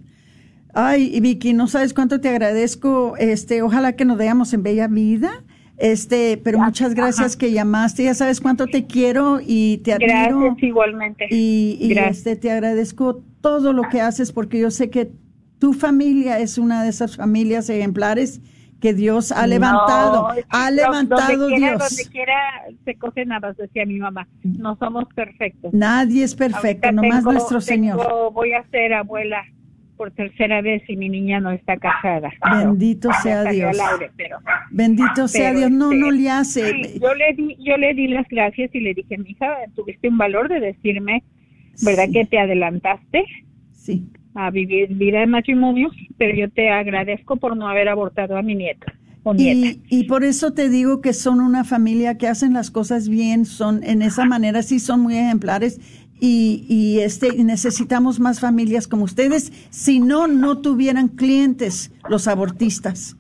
Ay, 0.73 1.19
Vicky, 1.19 1.53
no 1.53 1.67
sabes 1.67 1.93
cuánto 1.93 2.21
te 2.21 2.29
agradezco. 2.29 3.17
Este, 3.17 3.61
ojalá 3.61 3.97
que 3.97 4.05
nos 4.05 4.17
veamos 4.17 4.53
en 4.53 4.63
Bella 4.63 4.87
Vida. 4.87 5.43
Este, 5.77 6.37
pero 6.37 6.59
muchas 6.59 6.95
gracias 6.95 7.35
que 7.35 7.51
llamaste. 7.51 8.03
Ya 8.05 8.13
sabes 8.13 8.39
cuánto 8.39 8.67
te 8.67 8.85
quiero 8.85 9.39
y 9.45 9.79
te 9.79 9.91
admiro. 9.93 10.39
Gracias 10.39 10.63
igualmente. 10.63 11.27
Y, 11.29 11.77
y, 11.81 11.89
Gracias. 11.89 12.19
este, 12.19 12.35
te 12.37 12.51
agradezco 12.51 13.21
todo 13.41 13.73
lo 13.73 13.83
que 13.89 13.99
haces 13.99 14.31
porque 14.31 14.59
yo 14.59 14.71
sé 14.71 14.89
que 14.89 15.11
tu 15.59 15.73
familia 15.73 16.39
es 16.39 16.57
una 16.57 16.83
de 16.83 16.89
esas 16.89 17.17
familias 17.17 17.69
ejemplares 17.69 18.39
que 18.81 18.93
Dios 18.93 19.31
ha 19.31 19.47
levantado. 19.47 20.27
No, 20.33 20.41
ha 20.49 20.69
do- 20.69 20.75
levantado 20.75 21.37
donde 21.37 21.55
quiera, 21.55 21.77
Dios. 21.77 21.89
Donde 21.89 22.11
quiera 22.11 22.33
se 22.83 22.95
cogen 22.95 23.31
habas, 23.31 23.57
decía 23.57 23.85
mi 23.85 23.97
mamá. 23.99 24.27
No 24.43 24.75
somos 24.77 25.05
perfectos. 25.15 25.73
Nadie 25.73 26.23
es 26.23 26.35
perfecto, 26.35 26.87
Ahorita 26.87 26.91
nomás 26.91 27.19
tengo- 27.19 27.31
nuestro 27.31 27.59
tengo- 27.59 27.95
Señor. 27.97 28.31
Voy 28.33 28.53
a 28.53 28.63
ser 28.69 28.93
abuela 28.93 29.43
por 29.97 30.11
tercera 30.11 30.61
vez 30.61 30.83
y 30.89 30.97
mi 30.97 31.07
niña 31.07 31.39
no 31.39 31.51
está 31.51 31.77
casada. 31.77 32.29
Bendito 32.51 33.09
sea 33.23 33.45
Dios. 33.45 33.79
al 33.79 33.93
aire, 33.93 34.11
pero- 34.17 34.37
Bendito 34.69 35.27
sea 35.29 35.53
Dios. 35.53 35.71
No, 35.71 35.91
este, 35.91 35.97
no 36.01 36.11
le 36.11 36.29
hace. 36.29 36.71
sí, 36.71 36.99
yo 36.99 37.13
le 37.13 37.33
di, 37.33 37.55
yo 37.63 37.77
le 37.77 37.93
di 37.93 38.09
las 38.09 38.27
gracias 38.27 38.69
y 38.75 38.81
le 38.81 38.93
dije, 38.93 39.17
mi 39.17 39.29
hija, 39.31 39.47
tuviste 39.73 40.09
un 40.09 40.17
valor 40.17 40.49
de 40.49 40.59
decirme, 40.59 41.23
¿verdad 41.81 42.07
que 42.11 42.25
te 42.25 42.37
adelantaste? 42.39 43.23
Sí. 43.71 44.09
A 44.35 44.51
vivir 44.51 44.93
vida 44.93 45.21
de 45.21 45.27
matrimonio, 45.27 45.89
pero 46.17 46.35
yo 46.37 46.49
te 46.51 46.69
agradezco 46.69 47.37
por 47.37 47.55
no 47.57 47.67
haber 47.67 47.87
abortado 47.89 48.37
a 48.37 48.41
mi 48.41 48.53
nieto 48.55 48.85
o 49.23 49.33
nieta. 49.33 49.79
Y, 49.89 49.99
y 50.01 50.03
por 50.03 50.23
eso 50.23 50.53
te 50.53 50.69
digo 50.69 51.01
que 51.01 51.13
son 51.13 51.39
una 51.39 51.63
familia 51.63 52.17
que 52.17 52.27
hacen 52.27 52.53
las 52.53 52.69
cosas 52.69 53.09
bien, 53.09 53.45
son 53.45 53.83
en 53.83 54.01
esa 54.01 54.25
manera 54.25 54.61
sí 54.61 54.79
son 54.79 55.01
muy 55.01 55.17
ejemplares 55.17 55.79
y, 56.19 56.65
y 56.69 56.99
este 56.99 57.43
necesitamos 57.43 58.19
más 58.19 58.39
familias 58.39 58.87
como 58.87 59.03
ustedes. 59.03 59.51
Si 59.71 59.99
no, 59.99 60.27
no 60.27 60.59
tuvieran 60.59 61.07
clientes 61.09 61.91
los 62.09 62.27
abortistas, 62.27 63.17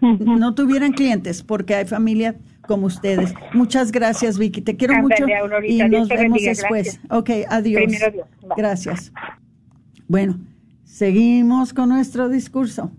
no 0.00 0.54
tuvieran 0.54 0.92
clientes 0.92 1.42
porque 1.42 1.74
hay 1.74 1.84
familias 1.84 2.36
como 2.66 2.86
ustedes. 2.86 3.34
Muchas 3.54 3.92
gracias, 3.92 4.38
Vicky. 4.38 4.62
Te 4.62 4.76
quiero 4.76 4.94
mucho 4.94 5.24
Aurorita, 5.40 5.86
y 5.86 5.88
nos 5.88 6.08
vemos 6.08 6.32
bendiga, 6.32 6.50
después. 6.50 7.00
gracias. 7.02 7.04
Ok, 7.10 7.30
adiós. 7.50 7.90
Dios. 7.90 8.26
Gracias. 8.56 9.12
Bueno, 10.08 10.40
seguimos 10.84 11.74
con 11.74 11.90
nuestro 11.90 12.30
discurso. 12.30 12.90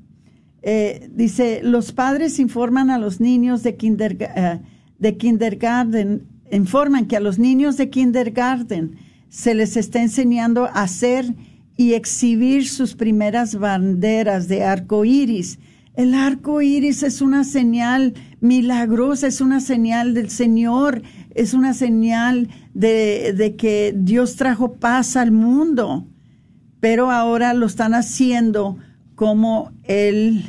Eh, 0.62 1.10
dice, 1.12 1.62
los 1.64 1.92
padres 1.92 2.38
informan 2.38 2.92
a 2.92 3.00
los 3.00 3.20
niños 3.20 3.64
de, 3.64 3.76
kinderga- 3.76 4.32
eh, 4.36 4.60
de 5.00 5.18
kindergarten, 5.18 6.28
informan 6.52 7.08
que 7.08 7.18
a 7.18 7.20
los 7.20 7.40
niños 7.40 7.78
de 7.78 7.90
kindergarten 7.90 8.96
se 9.28 9.56
les 9.56 9.76
está 9.76 10.04
enseñando 10.04 10.66
a 10.66 10.84
hacer 10.84 11.34
y 11.78 11.94
exhibir 11.94 12.68
sus 12.68 12.94
primeras 12.94 13.56
banderas 13.56 14.48
de 14.48 14.64
arco 14.64 15.04
iris. 15.04 15.58
El 15.96 16.14
arco 16.14 16.62
iris 16.62 17.02
es 17.02 17.22
una 17.22 17.44
señal 17.44 18.14
milagrosa, 18.40 19.26
es 19.26 19.42
una 19.42 19.62
señal 19.62 20.14
del 20.14 20.30
Señor, 20.30 21.02
es 21.34 21.56
una 21.56 21.74
señal 21.74 22.50
de 22.74 23.56
que 23.58 23.96
Dios 23.98 24.36
trajo 24.36 24.74
paz 24.74 25.16
al 25.16 25.32
mundo 25.32 26.06
pero 26.80 27.12
ahora 27.12 27.54
lo 27.54 27.66
están 27.66 27.94
haciendo 27.94 28.78
como 29.16 29.72
el 29.84 30.44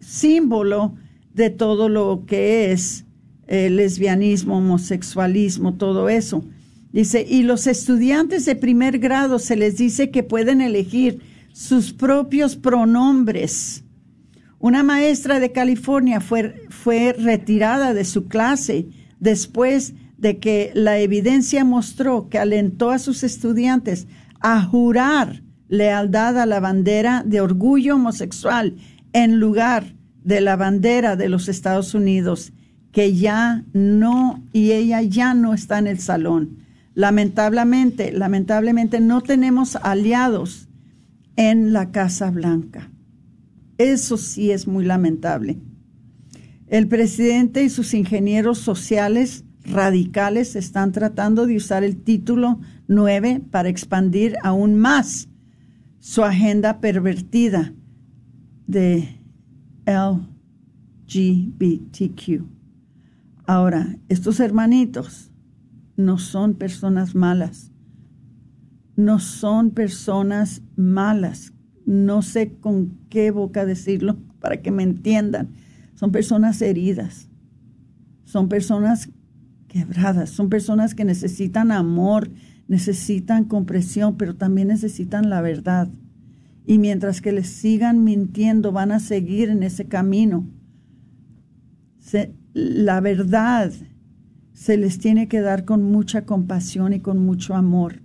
símbolo 0.00 0.94
de 1.32 1.50
todo 1.50 1.88
lo 1.88 2.24
que 2.26 2.72
es 2.72 3.04
el 3.46 3.76
lesbianismo, 3.76 4.58
homosexualismo, 4.58 5.74
todo 5.74 6.08
eso. 6.08 6.44
Dice, 6.92 7.26
y 7.28 7.42
los 7.42 7.66
estudiantes 7.66 8.44
de 8.46 8.56
primer 8.56 8.98
grado 8.98 9.38
se 9.38 9.56
les 9.56 9.76
dice 9.76 10.10
que 10.10 10.22
pueden 10.22 10.60
elegir 10.60 11.20
sus 11.52 11.92
propios 11.92 12.56
pronombres. 12.56 13.84
Una 14.58 14.82
maestra 14.82 15.40
de 15.40 15.52
California 15.52 16.20
fue, 16.20 16.66
fue 16.70 17.12
retirada 17.12 17.94
de 17.94 18.04
su 18.04 18.26
clase 18.26 18.86
después 19.20 19.94
de 20.18 20.38
que 20.38 20.72
la 20.74 20.98
evidencia 20.98 21.64
mostró 21.64 22.28
que 22.28 22.38
alentó 22.38 22.90
a 22.90 22.98
sus 22.98 23.22
estudiantes 23.24 24.06
a 24.40 24.62
jurar 24.62 25.43
lealtad 25.68 26.38
a 26.38 26.46
la 26.46 26.60
bandera 26.60 27.22
de 27.24 27.40
orgullo 27.40 27.96
homosexual 27.96 28.76
en 29.12 29.38
lugar 29.40 29.94
de 30.22 30.40
la 30.40 30.56
bandera 30.56 31.16
de 31.16 31.28
los 31.28 31.48
Estados 31.48 31.94
Unidos, 31.94 32.52
que 32.92 33.14
ya 33.14 33.64
no, 33.72 34.42
y 34.52 34.72
ella 34.72 35.02
ya 35.02 35.34
no 35.34 35.54
está 35.54 35.78
en 35.78 35.86
el 35.86 35.98
salón. 35.98 36.58
Lamentablemente, 36.94 38.12
lamentablemente 38.12 39.00
no 39.00 39.20
tenemos 39.20 39.76
aliados 39.76 40.68
en 41.36 41.72
la 41.72 41.90
Casa 41.90 42.30
Blanca. 42.30 42.90
Eso 43.78 44.16
sí 44.16 44.52
es 44.52 44.68
muy 44.68 44.84
lamentable. 44.84 45.58
El 46.68 46.88
presidente 46.88 47.62
y 47.64 47.68
sus 47.68 47.92
ingenieros 47.94 48.58
sociales 48.58 49.44
radicales 49.64 50.56
están 50.56 50.92
tratando 50.92 51.46
de 51.46 51.56
usar 51.56 51.84
el 51.84 51.96
título 51.96 52.60
9 52.86 53.42
para 53.50 53.68
expandir 53.68 54.36
aún 54.42 54.76
más 54.76 55.28
su 56.04 56.22
agenda 56.22 56.80
pervertida 56.80 57.72
de 58.66 59.08
LGBTQ. 61.06 62.44
Ahora, 63.46 63.96
estos 64.10 64.38
hermanitos 64.38 65.30
no 65.96 66.18
son 66.18 66.56
personas 66.56 67.14
malas. 67.14 67.72
No 68.96 69.18
son 69.18 69.70
personas 69.70 70.60
malas. 70.76 71.54
No 71.86 72.20
sé 72.20 72.52
con 72.52 72.98
qué 73.08 73.30
boca 73.30 73.64
decirlo 73.64 74.18
para 74.40 74.60
que 74.60 74.70
me 74.70 74.82
entiendan. 74.82 75.54
Son 75.94 76.12
personas 76.12 76.60
heridas. 76.60 77.30
Son 78.24 78.50
personas 78.50 79.08
quebradas. 79.68 80.28
Son 80.28 80.50
personas 80.50 80.94
que 80.94 81.06
necesitan 81.06 81.72
amor, 81.72 82.30
necesitan 82.68 83.44
comprensión, 83.44 84.16
pero 84.16 84.34
también 84.34 84.68
necesitan 84.68 85.30
la 85.30 85.40
verdad. 85.40 85.88
Y 86.66 86.78
mientras 86.78 87.20
que 87.20 87.32
les 87.32 87.48
sigan 87.48 88.04
mintiendo, 88.04 88.72
van 88.72 88.92
a 88.92 89.00
seguir 89.00 89.50
en 89.50 89.62
ese 89.62 89.86
camino. 89.86 90.46
La 92.54 93.00
verdad 93.00 93.72
se 94.52 94.76
les 94.76 94.98
tiene 94.98 95.28
que 95.28 95.40
dar 95.40 95.64
con 95.64 95.82
mucha 95.82 96.24
compasión 96.24 96.92
y 96.92 97.00
con 97.00 97.18
mucho 97.18 97.54
amor. 97.54 98.00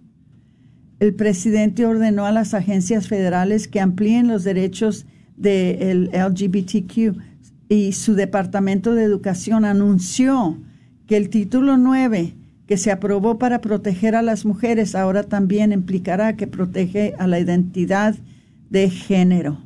El 0.99 1.15
presidente 1.15 1.85
ordenó 1.85 2.25
a 2.25 2.31
las 2.31 2.53
agencias 2.53 3.07
federales 3.07 3.67
que 3.67 3.79
amplíen 3.79 4.27
los 4.27 4.43
derechos 4.43 5.05
del 5.37 6.09
LGBTQ 6.11 7.17
y 7.69 7.93
su 7.93 8.15
Departamento 8.15 8.93
de 8.93 9.03
Educación 9.03 9.63
anunció 9.63 10.59
que 11.05 11.15
el 11.15 11.29
título 11.29 11.77
9 11.77 12.35
que 12.69 12.77
se 12.77 12.91
aprobó 12.91 13.39
para 13.39 13.61
proteger 13.61 14.15
a 14.15 14.21
las 14.21 14.45
mujeres 14.45 14.93
ahora 14.93 15.23
también 15.23 15.71
implicará 15.71 16.35
que 16.35 16.45
protege 16.45 17.15
a 17.17 17.25
la 17.25 17.39
identidad 17.39 18.15
de 18.69 18.91
género. 18.91 19.65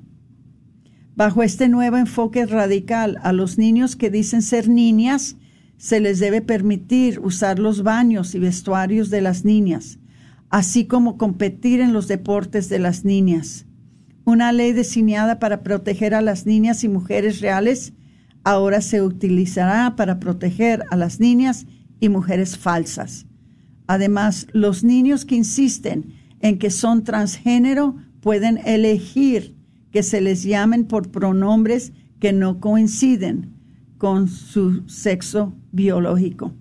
Bajo 1.14 1.43
este 1.43 1.68
nuevo 1.68 1.97
enfoque 1.97 2.45
radical, 2.45 3.20
a 3.22 3.34
los 3.34 3.58
niños 3.58 3.97
que 3.97 4.10
dicen 4.10 4.41
ser 4.41 4.70
niñas 4.70 5.36
se 5.76 5.99
les 5.99 6.20
debe 6.20 6.41
permitir 6.41 7.20
usar 7.20 7.60
los 7.60 7.84
baños 7.84 8.36
y 8.36 8.39
vestuarios 8.39 9.10
de 9.10 9.20
las 9.20 9.43
niñas, 9.43 9.99
así 10.49 10.86
como 10.86 11.18
competir 11.18 11.82
en 11.82 11.91
los 11.91 12.08
deportes 12.08 12.70
de 12.70 12.80
las 12.80 13.04
niñas. 13.04 13.66
Una 14.24 14.54
ley 14.54 14.72
diseñada 14.72 15.39
para 15.39 15.62
proteger 15.62 16.16
a 16.16 16.22
las 16.22 16.45
niñas 16.45 16.86
y 16.86 16.88
mujeres 16.88 17.41
reales 17.41 17.91
ahora 18.45 18.80
se 18.80 19.01
utilizará 19.01 19.97
para 19.97 20.22
proteger 20.22 20.86
a 20.89 20.95
las 20.95 21.20
niñas 21.20 21.66
mujeres 22.10 22.58
falsas. 22.58 23.26
Además, 23.88 24.47
los 24.54 24.84
niños 24.84 25.26
que 25.26 25.36
insisten 25.36 26.14
en 26.39 26.58
que 26.58 26.70
son 26.70 27.04
transgénero 27.04 27.95
pueden 28.22 28.60
elegir 28.66 29.56
que 29.91 30.04
se 30.04 30.22
les 30.22 30.43
llamen 30.43 30.86
por 30.86 31.12
pronombres 31.12 31.93
que 32.20 32.34
no 32.34 32.60
coinciden 32.60 33.54
con 33.97 34.28
su 34.28 34.88
sexo 34.88 35.54
biológico. 35.72 36.54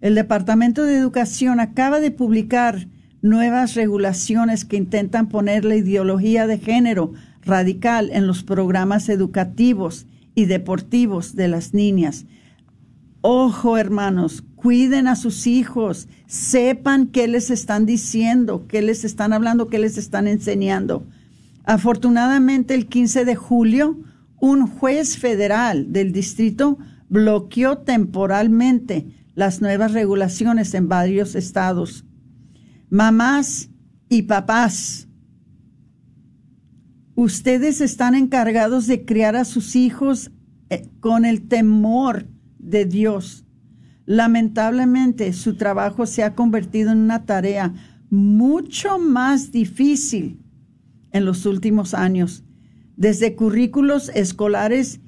El 0.00 0.14
Departamento 0.14 0.84
de 0.84 0.96
Educación 0.96 1.60
acaba 1.60 2.00
de 2.00 2.10
publicar 2.10 2.88
nuevas 3.22 3.74
regulaciones 3.74 4.64
que 4.64 4.76
intentan 4.76 5.28
poner 5.28 5.64
la 5.64 5.76
ideología 5.76 6.46
de 6.46 6.58
género 6.58 7.12
radical 7.42 8.10
en 8.12 8.26
los 8.26 8.42
programas 8.42 9.08
educativos 9.08 10.06
y 10.34 10.44
deportivos 10.44 11.34
de 11.34 11.48
las 11.48 11.74
niñas. 11.74 12.26
Ojo, 13.28 13.76
hermanos, 13.76 14.44
cuiden 14.54 15.08
a 15.08 15.16
sus 15.16 15.48
hijos, 15.48 16.06
sepan 16.28 17.08
qué 17.08 17.26
les 17.26 17.50
están 17.50 17.84
diciendo, 17.84 18.68
qué 18.68 18.82
les 18.82 19.02
están 19.02 19.32
hablando, 19.32 19.66
qué 19.66 19.80
les 19.80 19.98
están 19.98 20.28
enseñando. 20.28 21.08
Afortunadamente, 21.64 22.76
el 22.76 22.86
15 22.86 23.24
de 23.24 23.34
julio, 23.34 23.98
un 24.40 24.68
juez 24.68 25.18
federal 25.18 25.92
del 25.92 26.12
distrito 26.12 26.78
bloqueó 27.08 27.78
temporalmente 27.78 29.08
las 29.34 29.60
nuevas 29.60 29.92
regulaciones 29.92 30.72
en 30.74 30.88
varios 30.88 31.34
estados. 31.34 32.04
Mamás 32.90 33.70
y 34.08 34.22
papás, 34.22 35.08
ustedes 37.16 37.80
están 37.80 38.14
encargados 38.14 38.86
de 38.86 39.04
criar 39.04 39.34
a 39.34 39.44
sus 39.44 39.74
hijos 39.74 40.30
eh, 40.70 40.88
con 41.00 41.24
el 41.24 41.48
temor 41.48 42.35
de 42.66 42.84
Dios. 42.84 43.44
Lamentablemente, 44.04 45.32
su 45.32 45.56
trabajo 45.56 46.06
se 46.06 46.22
ha 46.22 46.34
convertido 46.34 46.92
en 46.92 46.98
una 46.98 47.24
tarea 47.24 47.72
mucho 48.10 48.98
más 48.98 49.50
difícil 49.50 50.40
en 51.12 51.24
los 51.24 51.46
últimos 51.46 51.94
años, 51.94 52.44
desde 52.96 53.34
currículos 53.34 54.10
escolares 54.14 55.00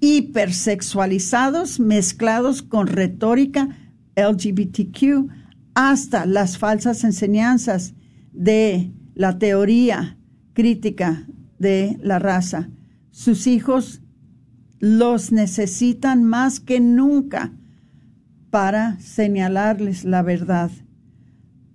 hipersexualizados 0.00 1.78
mezclados 1.78 2.62
con 2.62 2.88
retórica 2.88 3.68
LGBTQ 4.16 5.30
hasta 5.74 6.26
las 6.26 6.58
falsas 6.58 7.04
enseñanzas 7.04 7.94
de 8.32 8.92
la 9.14 9.38
teoría 9.38 10.18
crítica 10.52 11.26
de 11.58 11.98
la 12.02 12.18
raza. 12.18 12.68
Sus 13.10 13.46
hijos 13.46 14.01
los 14.82 15.30
necesitan 15.30 16.24
más 16.24 16.58
que 16.58 16.80
nunca 16.80 17.52
para 18.50 18.98
señalarles 18.98 20.04
la 20.04 20.22
verdad. 20.22 20.72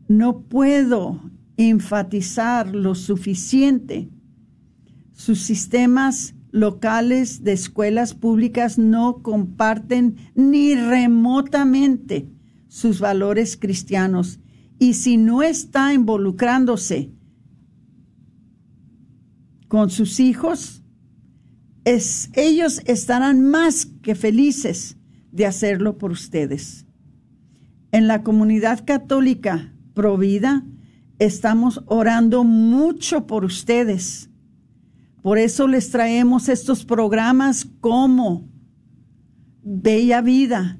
No 0.09 0.41
puedo 0.41 1.21
enfatizar 1.55 2.75
lo 2.75 2.95
suficiente. 2.95 4.09
Sus 5.13 5.39
sistemas 5.39 6.35
locales 6.51 7.45
de 7.45 7.53
escuelas 7.53 8.13
públicas 8.13 8.77
no 8.77 9.23
comparten 9.23 10.17
ni 10.35 10.75
remotamente 10.75 12.27
sus 12.67 12.99
valores 12.99 13.55
cristianos 13.55 14.41
y 14.79 14.95
si 14.95 15.15
no 15.15 15.43
está 15.43 15.93
involucrándose 15.93 17.13
con 19.69 19.89
sus 19.89 20.19
hijos, 20.19 20.83
ellos 22.33 22.81
estarán 22.85 23.49
más 23.49 23.85
que 23.85 24.13
felices 24.13 24.97
de 25.31 25.45
hacerlo 25.45 25.97
por 25.97 26.11
ustedes. 26.11 26.85
En 27.93 28.07
la 28.07 28.23
comunidad 28.23 28.83
católica 28.85 29.73
Provida 29.93 30.65
estamos 31.17 31.81
orando 31.85 32.43
mucho 32.43 33.25
por 33.25 33.45
ustedes. 33.45 34.29
Por 35.21 35.37
eso 35.37 35.67
les 35.67 35.89
traemos 35.89 36.49
estos 36.49 36.83
programas 36.83 37.65
como 37.79 38.49
Bella 39.63 40.21
Vida 40.21 40.79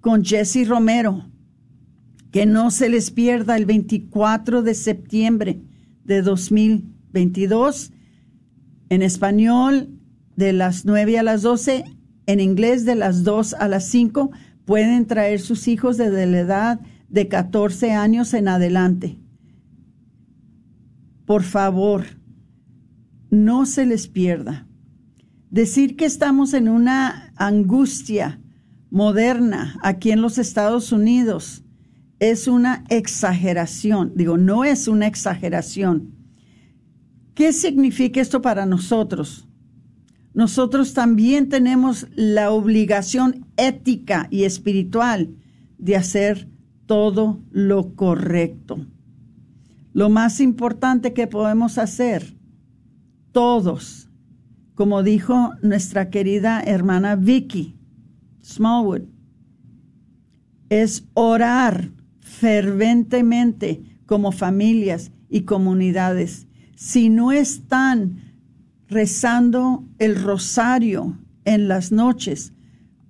con 0.00 0.24
Jesse 0.24 0.68
Romero. 0.68 1.26
Que 2.30 2.44
no 2.46 2.70
se 2.70 2.90
les 2.90 3.10
pierda 3.10 3.56
el 3.56 3.64
24 3.64 4.62
de 4.62 4.74
septiembre 4.74 5.62
de 6.04 6.22
2022 6.22 7.92
en 8.90 9.02
español 9.02 9.88
de 10.36 10.52
las 10.52 10.84
9 10.84 11.18
a 11.18 11.22
las 11.22 11.40
12, 11.42 11.84
en 12.26 12.40
inglés 12.40 12.84
de 12.84 12.96
las 12.96 13.24
2 13.24 13.54
a 13.54 13.68
las 13.68 13.86
5. 13.88 14.30
Pueden 14.66 15.06
traer 15.06 15.40
sus 15.40 15.68
hijos 15.68 15.96
desde 15.96 16.26
la 16.26 16.40
edad 16.40 16.80
de 17.08 17.28
14 17.28 17.92
años 17.92 18.34
en 18.34 18.48
adelante. 18.48 19.18
Por 21.24 21.42
favor, 21.42 22.04
no 23.30 23.64
se 23.64 23.86
les 23.86 24.08
pierda. 24.08 24.66
Decir 25.50 25.96
que 25.96 26.04
estamos 26.04 26.52
en 26.52 26.68
una 26.68 27.32
angustia 27.36 28.40
moderna 28.90 29.78
aquí 29.82 30.10
en 30.10 30.20
los 30.20 30.38
Estados 30.38 30.92
Unidos 30.92 31.64
es 32.18 32.48
una 32.48 32.84
exageración. 32.88 34.12
Digo, 34.14 34.36
no 34.36 34.64
es 34.64 34.88
una 34.88 35.06
exageración. 35.06 36.19
¿Qué 37.34 37.52
significa 37.52 38.20
esto 38.20 38.42
para 38.42 38.66
nosotros? 38.66 39.48
Nosotros 40.32 40.94
también 40.94 41.48
tenemos 41.48 42.06
la 42.14 42.50
obligación 42.50 43.46
ética 43.56 44.28
y 44.30 44.44
espiritual 44.44 45.34
de 45.78 45.96
hacer 45.96 46.48
todo 46.86 47.42
lo 47.50 47.94
correcto. 47.94 48.86
Lo 49.92 50.08
más 50.08 50.40
importante 50.40 51.12
que 51.12 51.26
podemos 51.26 51.78
hacer, 51.78 52.36
todos, 53.32 54.08
como 54.74 55.02
dijo 55.02 55.52
nuestra 55.62 56.10
querida 56.10 56.62
hermana 56.62 57.16
Vicky 57.16 57.76
Smallwood, 58.42 59.02
es 60.68 61.04
orar 61.14 61.90
ferventemente 62.20 63.82
como 64.06 64.30
familias 64.30 65.10
y 65.28 65.42
comunidades. 65.42 66.46
Si 66.82 67.10
no 67.10 67.30
están 67.30 68.22
rezando 68.88 69.84
el 69.98 70.16
rosario 70.16 71.18
en 71.44 71.68
las 71.68 71.92
noches 71.92 72.54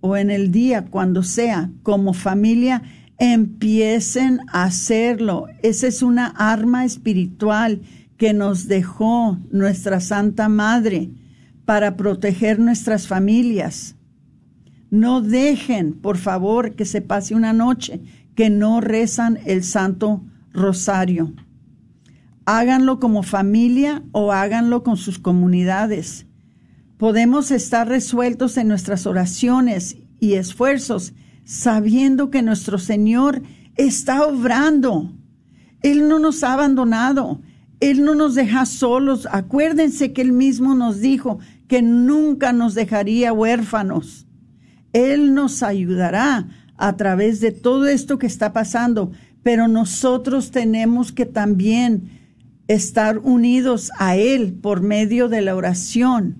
o 0.00 0.16
en 0.16 0.32
el 0.32 0.50
día, 0.50 0.86
cuando 0.86 1.22
sea, 1.22 1.70
como 1.84 2.12
familia, 2.12 2.82
empiecen 3.16 4.40
a 4.48 4.64
hacerlo. 4.64 5.46
Esa 5.62 5.86
es 5.86 6.02
una 6.02 6.26
arma 6.26 6.84
espiritual 6.84 7.80
que 8.16 8.32
nos 8.32 8.66
dejó 8.66 9.38
nuestra 9.52 10.00
Santa 10.00 10.48
Madre 10.48 11.10
para 11.64 11.96
proteger 11.96 12.58
nuestras 12.58 13.06
familias. 13.06 13.94
No 14.90 15.20
dejen, 15.20 15.92
por 15.92 16.18
favor, 16.18 16.74
que 16.74 16.86
se 16.86 17.02
pase 17.02 17.36
una 17.36 17.52
noche 17.52 18.00
que 18.34 18.50
no 18.50 18.80
rezan 18.80 19.38
el 19.46 19.62
Santo 19.62 20.24
Rosario. 20.52 21.32
Háganlo 22.52 22.98
como 22.98 23.22
familia 23.22 24.02
o 24.10 24.32
háganlo 24.32 24.82
con 24.82 24.96
sus 24.96 25.20
comunidades. 25.20 26.26
Podemos 26.96 27.52
estar 27.52 27.86
resueltos 27.86 28.56
en 28.56 28.66
nuestras 28.66 29.06
oraciones 29.06 29.98
y 30.18 30.32
esfuerzos 30.32 31.12
sabiendo 31.44 32.28
que 32.32 32.42
nuestro 32.42 32.78
Señor 32.78 33.42
está 33.76 34.26
obrando. 34.26 35.12
Él 35.82 36.08
no 36.08 36.18
nos 36.18 36.42
ha 36.42 36.54
abandonado. 36.54 37.40
Él 37.78 38.02
no 38.02 38.16
nos 38.16 38.34
deja 38.34 38.66
solos. 38.66 39.28
Acuérdense 39.30 40.12
que 40.12 40.22
Él 40.22 40.32
mismo 40.32 40.74
nos 40.74 40.98
dijo 40.98 41.38
que 41.68 41.82
nunca 41.82 42.52
nos 42.52 42.74
dejaría 42.74 43.32
huérfanos. 43.32 44.26
Él 44.92 45.34
nos 45.34 45.62
ayudará 45.62 46.48
a 46.76 46.96
través 46.96 47.38
de 47.38 47.52
todo 47.52 47.86
esto 47.86 48.18
que 48.18 48.26
está 48.26 48.52
pasando, 48.52 49.12
pero 49.44 49.68
nosotros 49.68 50.50
tenemos 50.50 51.12
que 51.12 51.26
también 51.26 52.18
estar 52.74 53.18
unidos 53.18 53.90
a 53.98 54.16
Él 54.16 54.52
por 54.52 54.80
medio 54.80 55.28
de 55.28 55.40
la 55.40 55.56
oración, 55.56 56.36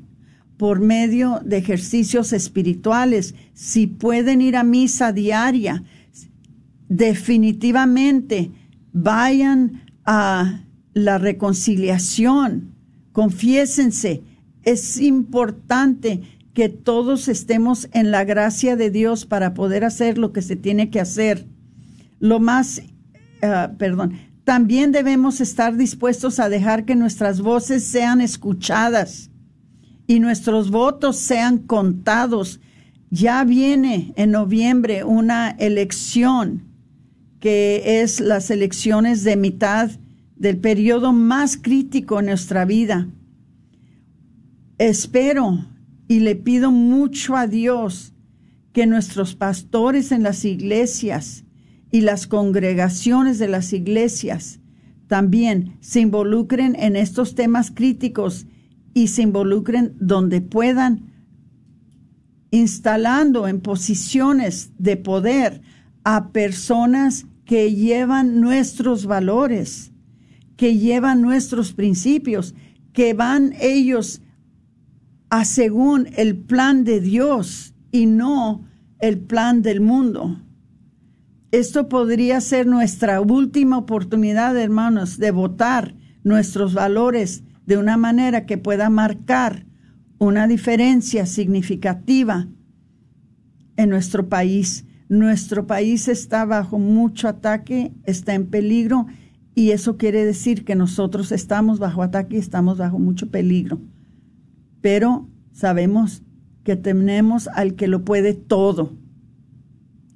por 0.57 0.79
medio 0.79 1.41
de 1.45 1.57
ejercicios 1.59 2.33
espirituales. 2.33 3.35
Si 3.53 3.89
pueden 3.89 4.41
ir 4.41 4.57
a 4.57 4.63
misa 4.63 5.13
diaria, 5.13 5.83
definitivamente 6.89 8.53
vayan 8.93 9.83
a 10.05 10.63
la 10.95 11.19
reconciliación, 11.19 12.77
confiésense. 13.11 14.23
Es 14.63 15.01
importante 15.01 16.21
que 16.55 16.69
todos 16.69 17.27
estemos 17.27 17.89
en 17.93 18.13
la 18.13 18.23
gracia 18.23 18.77
de 18.77 18.91
Dios 18.91 19.27
para 19.27 19.53
poder 19.53 19.85
hacer 19.85 20.17
lo 20.17 20.33
que 20.33 20.43
se 20.43 20.55
tiene 20.55 20.91
que 20.91 21.01
hacer. 21.01 21.47
Lo 22.21 22.39
más, 22.39 22.83
ah, 23.43 23.73
perdón, 23.79 24.30
también 24.51 24.91
debemos 24.91 25.41
estar 25.41 25.77
dispuestos 25.77 26.41
a 26.41 26.49
dejar 26.49 26.85
que 26.85 26.97
nuestras 26.97 27.41
voces 27.41 27.85
sean 27.85 28.21
escuchadas 28.21 29.31
y 30.09 30.19
nuestros 30.19 30.73
votos 30.73 31.19
sean 31.19 31.59
contados. 31.59 32.59
Ya 33.11 33.45
viene 33.45 34.13
en 34.17 34.33
noviembre 34.33 35.05
una 35.05 35.51
elección 35.51 36.65
que 37.39 38.03
es 38.03 38.19
las 38.19 38.51
elecciones 38.51 39.23
de 39.23 39.37
mitad 39.37 39.89
del 40.35 40.59
periodo 40.59 41.13
más 41.13 41.57
crítico 41.57 42.19
en 42.19 42.27
nuestra 42.27 42.65
vida. 42.65 43.07
Espero 44.79 45.65
y 46.09 46.19
le 46.19 46.35
pido 46.35 46.73
mucho 46.73 47.37
a 47.37 47.47
Dios 47.47 48.15
que 48.73 48.89
nuestros 48.89 49.37
pastores 49.37 50.11
en 50.11 50.25
las 50.25 50.45
iglesias 50.45 51.45
y 51.91 52.03
las 52.03 52.27
congregaciones 52.27 53.39
de 53.39 53.49
las 53.49 53.73
iglesias 53.73 54.61
también 55.07 55.77
se 55.81 56.01
involucren 56.01 56.77
en 56.77 56.95
estos 56.95 57.35
temas 57.35 57.73
críticos 57.73 58.47
y 58.95 59.09
se 59.09 59.23
involucren 59.23 59.97
donde 59.99 60.41
puedan, 60.41 61.13
instalando 62.53 63.49
en 63.49 63.61
posiciones 63.61 64.71
de 64.79 64.97
poder 64.97 65.63
a 66.05 66.31
personas 66.31 67.27
que 67.45 67.75
llevan 67.75 68.41
nuestros 68.41 69.07
valores, 69.07 69.93
que 70.57 70.79
llevan 70.79 71.23
nuestros 71.23 71.73
principios, 71.73 72.55
que 72.93 73.13
van 73.15 73.55
ellos 73.61 74.23
a 75.29 75.45
según 75.45 76.09
el 76.17 76.37
plan 76.37 76.85
de 76.85 77.01
Dios 77.01 77.75
y 77.91 78.07
no 78.07 78.65
el 79.01 79.19
plan 79.19 79.63
del 79.63 79.81
mundo. 79.81 80.41
Esto 81.53 81.89
podría 81.89 82.41
ser 82.41 82.67
nuestra 82.67 83.21
última 83.21 83.79
oportunidad, 83.79 84.57
hermanos, 84.57 85.19
de 85.19 85.31
votar 85.31 85.97
nuestros 86.23 86.75
valores 86.75 87.43
de 87.67 87.77
una 87.77 87.97
manera 87.97 88.47
que 88.47 88.59
pueda 88.59 88.89
marcar 88.91 89.67
una 90.19 90.47
diferencia 90.47 91.27
significativa 91.27 92.49
en 93.77 93.91
nuestro 93.91 94.29
país. 94.29 94.85
Nuestro 95.09 95.67
país 95.67 96.09
está 96.09 96.45
bajo 96.45 96.79
mucho 96.79 97.27
ataque, 97.27 97.93
está 98.05 98.35
en 98.35 98.47
peligro 98.47 99.07
y 99.55 99.71
eso 99.71 99.97
quiere 99.97 100.25
decir 100.25 100.65
que 100.65 100.77
nosotros 100.77 101.33
estamos 101.33 101.79
bajo 101.79 102.03
ataque 102.03 102.37
y 102.37 102.41
estamos 102.41 102.79
bajo 102.79 102.99
mucho 102.99 103.31
peligro 103.31 103.81
pero 104.81 105.29
sabemos 105.53 106.23
que 106.65 106.77
tenemos 106.77 107.49
al 107.49 107.75
que 107.75 107.89
lo 107.89 108.05
puede 108.05 108.35
todo. 108.35 108.93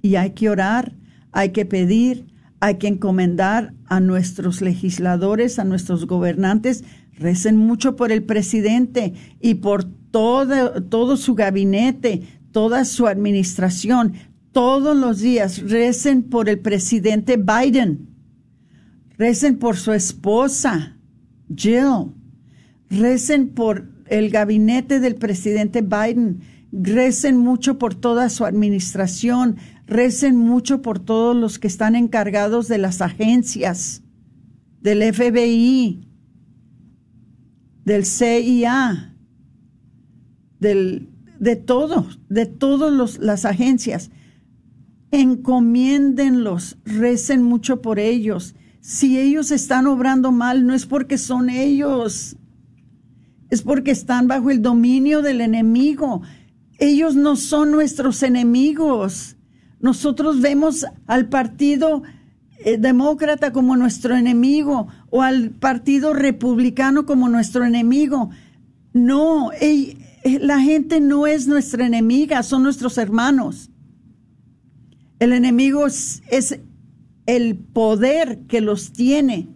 Y 0.02 0.16
hay 0.16 0.30
que 0.30 0.50
orar, 0.50 0.94
hay 1.34 1.50
que 1.50 1.66
pedir, 1.66 2.26
hay 2.60 2.76
que 2.76 2.86
encomendar 2.86 3.74
a 3.86 3.98
nuestros 3.98 4.62
legisladores, 4.62 5.58
a 5.58 5.64
nuestros 5.64 6.06
gobernantes, 6.06 6.84
recen 7.18 7.56
mucho 7.56 7.96
por 7.96 8.12
el 8.12 8.22
presidente 8.22 9.14
y 9.40 9.54
por 9.54 9.84
todo, 9.84 11.16
su 11.16 11.34
gabinete, 11.34 12.22
toda 12.52 12.84
su 12.84 13.08
administración. 13.08 14.14
Todos 14.52 14.96
los 14.96 15.18
días 15.18 15.68
recen 15.68 16.22
por 16.22 16.48
el 16.48 16.60
presidente 16.60 17.36
Biden, 17.36 18.08
recen 19.18 19.58
por 19.58 19.76
su 19.76 19.92
esposa, 19.92 20.96
Jill, 21.54 22.12
recen 22.88 23.48
por 23.48 23.90
el 24.06 24.30
gabinete 24.30 25.00
del 25.00 25.16
presidente 25.16 25.82
Biden. 25.82 26.40
Recen 26.76 27.36
mucho 27.36 27.78
por 27.78 27.94
toda 27.94 28.28
su 28.28 28.44
administración, 28.44 29.58
recen 29.86 30.36
mucho 30.36 30.82
por 30.82 30.98
todos 30.98 31.36
los 31.36 31.58
que 31.58 31.66
están 31.66 31.94
encargados 31.94 32.68
de 32.68 32.78
las 32.78 33.00
agencias, 33.00 34.02
del 34.80 35.02
FBI, 35.14 36.08
del 37.84 38.04
CIA, 38.04 39.14
del, 40.60 41.10
de 41.38 41.56
todos, 41.56 42.20
de 42.28 42.46
todas 42.46 43.18
las 43.18 43.44
agencias. 43.44 44.10
Encomiéndenlos, 45.10 46.78
recen 46.84 47.42
mucho 47.42 47.82
por 47.82 47.98
ellos. 47.98 48.54
Si 48.80 49.18
ellos 49.18 49.50
están 49.50 49.86
obrando 49.86 50.32
mal, 50.32 50.66
no 50.66 50.74
es 50.74 50.86
porque 50.86 51.18
son 51.18 51.48
ellos, 51.48 52.36
es 53.50 53.62
porque 53.62 53.92
están 53.92 54.26
bajo 54.26 54.50
el 54.50 54.60
dominio 54.62 55.22
del 55.22 55.40
enemigo. 55.40 56.22
Ellos 56.78 57.14
no 57.14 57.36
son 57.36 57.70
nuestros 57.70 58.22
enemigos. 58.22 59.33
Nosotros 59.84 60.40
vemos 60.40 60.86
al 61.06 61.28
partido 61.28 62.04
eh, 62.64 62.78
demócrata 62.78 63.52
como 63.52 63.76
nuestro 63.76 64.16
enemigo 64.16 64.88
o 65.10 65.20
al 65.20 65.50
partido 65.50 66.14
republicano 66.14 67.04
como 67.04 67.28
nuestro 67.28 67.66
enemigo. 67.66 68.30
No, 68.94 69.50
eh, 69.60 69.98
la 70.40 70.58
gente 70.60 71.00
no 71.00 71.26
es 71.26 71.48
nuestra 71.48 71.84
enemiga, 71.84 72.42
son 72.42 72.62
nuestros 72.62 72.96
hermanos. 72.96 73.68
El 75.18 75.34
enemigo 75.34 75.86
es 75.86 76.58
el 77.26 77.58
poder 77.58 78.46
que 78.46 78.62
los 78.62 78.90
tiene 78.94 79.50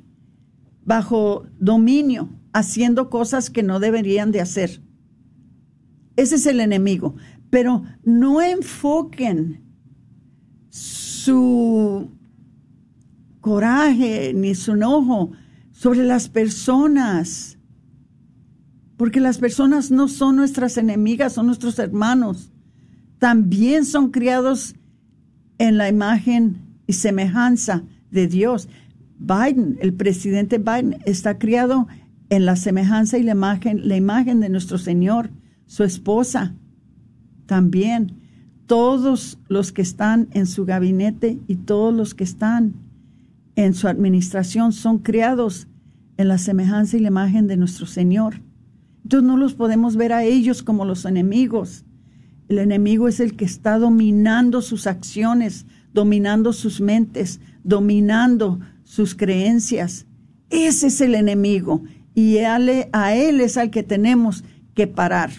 bajo 0.85 1.47
dominio 1.59 2.29
haciendo 2.53 3.09
cosas 3.09 3.49
que 3.49 3.63
no 3.63 3.81
deberían 3.81 4.31
de 4.31 4.43
hacer. 4.43 4.83
Ese 6.17 6.35
es 6.35 6.45
el 6.45 6.61
enemigo. 6.61 7.15
Pero 7.49 7.85
no 8.05 8.43
enfoquen 8.43 9.68
su 10.71 12.11
coraje 13.41 14.33
ni 14.35 14.55
su 14.55 14.73
enojo 14.73 15.33
sobre 15.73 16.05
las 16.05 16.29
personas, 16.29 17.59
porque 18.97 19.21
las 19.21 19.39
personas 19.39 19.91
no 19.91 20.09
son 20.09 20.37
nuestras 20.37 20.77
enemigas, 20.77 21.35
son 21.35 21.47
nuestros 21.47 21.79
hermanos. 21.79 22.51
También 23.19 23.85
son 23.85 24.11
criados 24.11 24.75
en 25.59 25.77
la 25.77 25.89
imagen 25.89 26.59
y 26.87 26.95
semejanza 26.95 27.85
de 28.11 28.27
Dios. 28.27 28.69
Biden, 29.19 29.79
el 29.81 29.95
presidente 29.95 30.59
Biden, 30.59 30.99
está 31.05 31.39
criado 31.39 31.87
en 32.31 32.45
la 32.45 32.57
semejanza 32.57 33.19
y 33.19 33.23
la 33.23 33.33
imagen, 33.33 33.89
la 33.89 33.97
imagen 33.97 34.41
de 34.41 34.49
nuestro 34.49 34.79
Señor, 34.79 35.31
su 35.67 35.85
esposa 35.85 36.55
también, 37.47 38.18
todos 38.69 39.39
los 39.49 39.73
que 39.73 39.83
están 39.83 40.29
en 40.33 40.47
su 40.47 40.67
gabinete 40.67 41.39
y 41.49 41.57
todos 41.57 41.93
los 41.93 42.15
que 42.15 42.23
están 42.23 42.75
en 43.57 43.75
su 43.75 43.89
administración 43.89 44.73
son 44.73 44.99
criados 44.99 45.67
en 46.19 46.29
la 46.29 46.37
semejanza 46.37 46.97
y 46.97 47.01
la 47.01 47.09
imagen 47.09 47.47
de 47.47 47.57
nuestro 47.57 47.87
Señor. 47.87 48.43
Entonces 49.03 49.27
no 49.27 49.39
los 49.39 49.55
podemos 49.55 49.97
ver 49.97 50.13
a 50.13 50.23
ellos 50.23 50.63
como 50.63 50.85
los 50.85 51.07
enemigos. 51.07 51.87
El 52.49 52.59
enemigo 52.59 53.09
es 53.09 53.21
el 53.21 53.37
que 53.37 53.47
está 53.47 53.79
dominando 53.79 54.61
sus 54.61 54.87
acciones, 54.87 55.65
dominando 55.95 56.53
sus 56.53 56.81
mentes, 56.81 57.41
dominando 57.65 58.61
sus 58.85 59.15
creencias. 59.15 60.07
Ese 60.51 60.89
es 60.89 61.01
el 61.01 61.15
enemigo 61.15 61.83
y 62.15 62.39
a 62.39 63.15
él 63.15 63.41
es 63.41 63.57
al 63.57 63.71
que 63.71 63.83
tenemos 63.83 64.45
que 64.75 64.87
parar. 64.87 65.31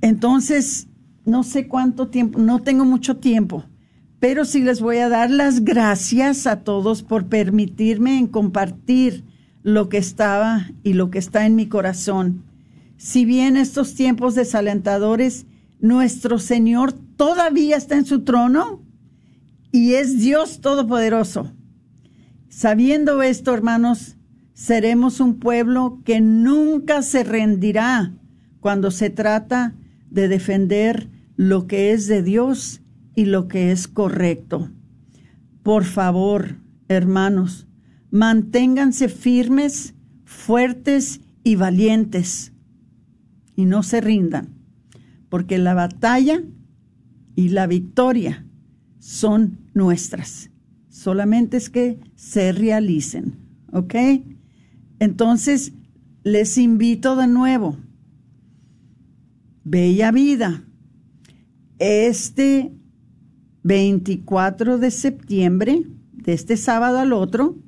Entonces, 0.00 0.88
no 1.24 1.42
sé 1.42 1.68
cuánto 1.68 2.08
tiempo, 2.08 2.38
no 2.38 2.60
tengo 2.62 2.84
mucho 2.84 3.16
tiempo, 3.16 3.64
pero 4.18 4.44
sí 4.44 4.60
les 4.60 4.80
voy 4.80 4.98
a 4.98 5.08
dar 5.08 5.30
las 5.30 5.64
gracias 5.64 6.46
a 6.46 6.60
todos 6.60 7.02
por 7.02 7.26
permitirme 7.26 8.18
en 8.18 8.26
compartir 8.26 9.24
lo 9.62 9.88
que 9.88 9.98
estaba 9.98 10.70
y 10.82 10.94
lo 10.94 11.10
que 11.10 11.18
está 11.18 11.46
en 11.46 11.56
mi 11.56 11.66
corazón. 11.66 12.44
Si 12.96 13.24
bien 13.24 13.56
estos 13.56 13.94
tiempos 13.94 14.34
desalentadores, 14.34 15.46
nuestro 15.80 16.38
Señor 16.38 16.92
todavía 16.92 17.76
está 17.76 17.96
en 17.96 18.06
su 18.06 18.22
trono 18.22 18.82
y 19.70 19.94
es 19.94 20.18
Dios 20.20 20.60
Todopoderoso. 20.60 21.52
Sabiendo 22.48 23.22
esto, 23.22 23.54
hermanos, 23.54 24.16
Seremos 24.62 25.18
un 25.18 25.40
pueblo 25.40 26.00
que 26.04 26.20
nunca 26.20 27.02
se 27.02 27.24
rendirá 27.24 28.12
cuando 28.60 28.90
se 28.90 29.10
trata 29.10 29.74
de 30.10 30.28
defender 30.28 31.08
lo 31.36 31.66
que 31.66 31.92
es 31.92 32.06
de 32.06 32.22
Dios 32.22 32.82
y 33.14 33.26
lo 33.26 33.48
que 33.48 33.72
es 33.72 33.88
correcto. 33.88 34.70
Por 35.62 35.84
favor, 35.84 36.56
hermanos, 36.88 37.66
manténganse 38.10 39.08
firmes, 39.08 39.94
fuertes 40.24 41.20
y 41.44 41.56
valientes 41.56 42.52
y 43.56 43.64
no 43.64 43.82
se 43.82 44.00
rindan, 44.00 44.48
porque 45.28 45.58
la 45.58 45.74
batalla 45.74 46.42
y 47.34 47.48
la 47.48 47.66
victoria 47.66 48.46
son 48.98 49.58
nuestras. 49.74 50.50
Solamente 50.88 51.56
es 51.56 51.70
que 51.70 51.98
se 52.14 52.52
realicen, 52.52 53.36
¿ok? 53.72 53.94
Entonces, 54.98 55.72
les 56.22 56.58
invito 56.58 57.16
de 57.16 57.26
nuevo. 57.26 57.76
Bella 59.64 60.12
vida. 60.12 60.64
Este 61.84 62.70
24 63.64 64.78
de 64.78 64.92
septiembre, 64.92 65.82
de 66.12 66.32
este 66.32 66.56
sábado 66.56 67.00
al 67.00 67.12
otro, 67.12 67.58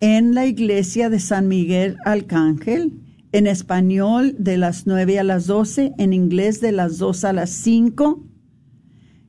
en 0.00 0.34
la 0.34 0.44
iglesia 0.46 1.08
de 1.08 1.20
San 1.20 1.46
Miguel 1.46 1.98
Arcángel, 2.04 3.00
en 3.30 3.46
español 3.46 4.34
de 4.40 4.58
las 4.58 4.88
9 4.88 5.20
a 5.20 5.22
las 5.22 5.46
12, 5.46 5.92
en 5.98 6.12
inglés 6.12 6.60
de 6.60 6.72
las 6.72 6.98
2 6.98 7.24
a 7.26 7.32
las 7.32 7.50
5. 7.50 8.24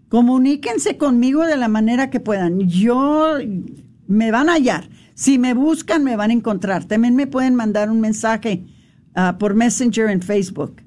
Comuníquense 0.10 0.98
conmigo 0.98 1.46
de 1.46 1.56
la 1.56 1.68
manera 1.68 2.10
que 2.10 2.20
puedan. 2.20 2.62
Yo 2.62 3.38
me 4.08 4.32
van 4.32 4.50
a 4.50 4.54
hallar. 4.54 4.90
Si 5.14 5.38
me 5.38 5.54
buscan, 5.54 6.04
me 6.04 6.16
van 6.16 6.32
a 6.32 6.34
encontrar. 6.34 6.86
También 6.86 7.16
me 7.16 7.28
pueden 7.28 7.54
mandar 7.54 7.92
un 7.92 8.02
mensaje 8.02 8.66
uh, 9.16 9.38
por 9.38 9.54
Messenger 9.54 10.10
en 10.10 10.22
Facebook. 10.22 10.82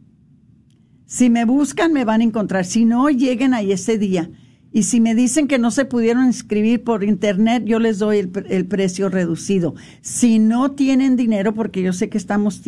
Si 1.13 1.29
me 1.29 1.45
buscan, 1.45 1.93
me 1.93 2.07
van 2.07 2.23
a 2.23 2.25
encontrar. 2.25 2.65
Si 2.65 2.87
no, 2.87 3.11
lleguen 3.11 3.53
ahí 3.53 3.71
ese 3.71 3.99
día. 3.99 4.31
Y 4.73 4.85
si 4.85 4.99
me 4.99 5.15
dicen 5.15 5.47
que 5.47 5.59
no 5.59 5.71
se 5.71 5.85
pudieron 5.85 6.25
inscribir 6.25 6.85
por 6.85 7.05
internet, 7.05 7.65
yo 7.67 7.79
les 7.81 7.99
doy 7.99 8.17
el, 8.21 8.67
precio 8.67 9.11
reducido. 9.11 9.75
Si 10.01 10.39
no 10.39 10.71
tienen 10.71 11.17
dinero, 11.17 11.53
porque 11.53 11.83
yo 11.83 11.93
sé 11.93 12.09
que 12.09 12.17
estamos 12.17 12.63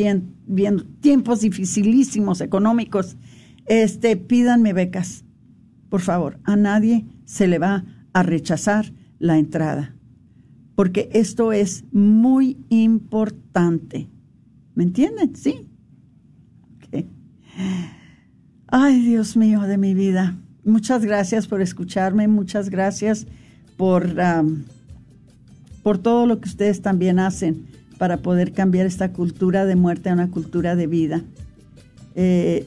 viendo 0.47 0.85
tiempos 1.01 1.41
dificilísimos 1.41 2.43
económicos, 2.43 3.17
este, 3.65 4.15
pídanme 4.19 4.75
becas. 4.75 5.25
Por 5.89 6.03
favor, 6.03 6.39
a 6.45 6.55
nadie 6.55 7.07
se 7.25 7.49
le 7.49 7.59
va 7.59 7.87
a 8.13 8.23
rechazar 8.23 8.93
la 9.19 9.39
entrada. 9.39 9.97
Porque 10.75 11.09
esto 11.15 11.51
es 11.53 11.85
muy 11.93 12.59
importante. 12.69 14.11
¿Me 14.75 14.85
entienden? 14.85 15.35
Sí. 15.35 15.67
Okay. 16.77 17.09
Ay, 18.77 18.99
Dios 19.03 19.37
mío 19.37 19.61
de 19.61 19.79
mi 19.79 19.95
vida. 19.95 20.35
Muchas 20.64 21.05
gracias 21.05 21.47
por 21.47 21.62
escucharme, 21.62 22.27
muchas 22.27 22.70
gracias 22.70 23.25
por, 23.77 24.16
por 25.85 25.99
todo 25.99 26.27
lo 26.27 26.41
que 26.41 26.49
ustedes 26.49 26.83
también 26.83 27.20
hacen 27.20 27.68
para 27.99 28.16
poder 28.16 28.53
cambiar 28.53 28.87
esta 28.87 29.12
cultura 29.12 29.64
de 29.64 29.77
muerte 29.77 30.11
a 30.11 30.14
una 30.14 30.29
cultura 30.29 30.75
de 30.75 30.89
vida. 30.89 31.22
Eh, 32.16 32.66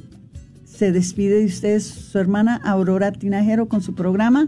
se 0.63 0.93
despide 0.93 1.39
de 1.39 1.45
ustedes 1.45 1.83
su 1.83 2.17
hermana 2.17 2.55
Aurora 2.63 3.11
Tinajero 3.11 3.67
con 3.67 3.81
su 3.81 3.93
programa 3.93 4.47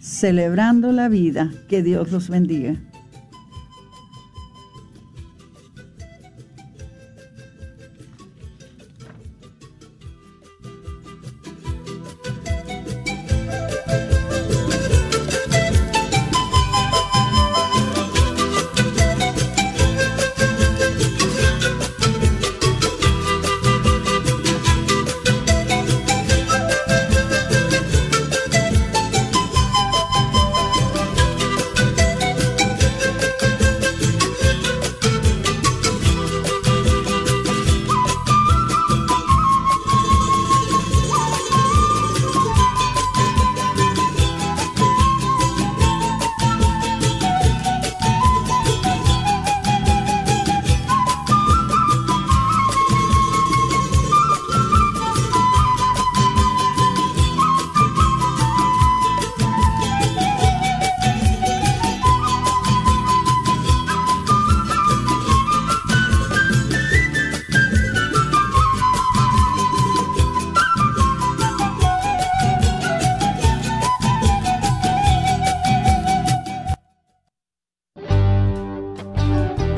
Celebrando 0.00 0.90
la 0.90 1.10
Vida. 1.10 1.52
Que 1.68 1.82
Dios 1.82 2.12
los 2.12 2.30
bendiga. 2.30 2.80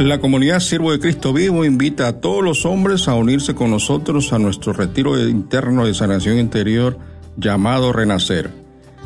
La 0.06 0.20
comunidad 0.20 0.60
Siervo 0.60 0.92
de 0.92 1.00
Cristo 1.00 1.32
Vivo 1.32 1.64
invita 1.64 2.06
a 2.06 2.20
todos 2.20 2.44
los 2.44 2.64
hombres 2.64 3.08
a 3.08 3.14
unirse 3.14 3.56
con 3.56 3.72
nosotros 3.72 4.32
a 4.32 4.38
nuestro 4.38 4.72
retiro 4.72 5.18
interno 5.18 5.84
de 5.84 5.94
sanación 5.94 6.38
interior 6.38 6.96
llamado 7.36 7.92
Renacer. 7.92 8.52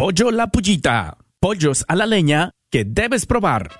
Pollo 0.00 0.30
La 0.30 0.46
Pullita. 0.46 1.18
Pollos 1.40 1.84
a 1.86 1.94
la 1.94 2.06
leña 2.06 2.52
que 2.70 2.86
debes 2.86 3.26
probar. 3.26 3.70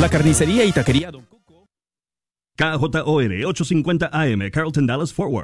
La 0.00 0.08
carnicería 0.08 0.64
y 0.64 0.72
taquería 0.72 1.10
Don 1.10 1.36
KJOR 2.56 3.44
850 3.44 4.08
AM, 4.12 4.50
Carlton 4.50 4.86
Dallas 4.86 5.12
Forward. 5.12 5.34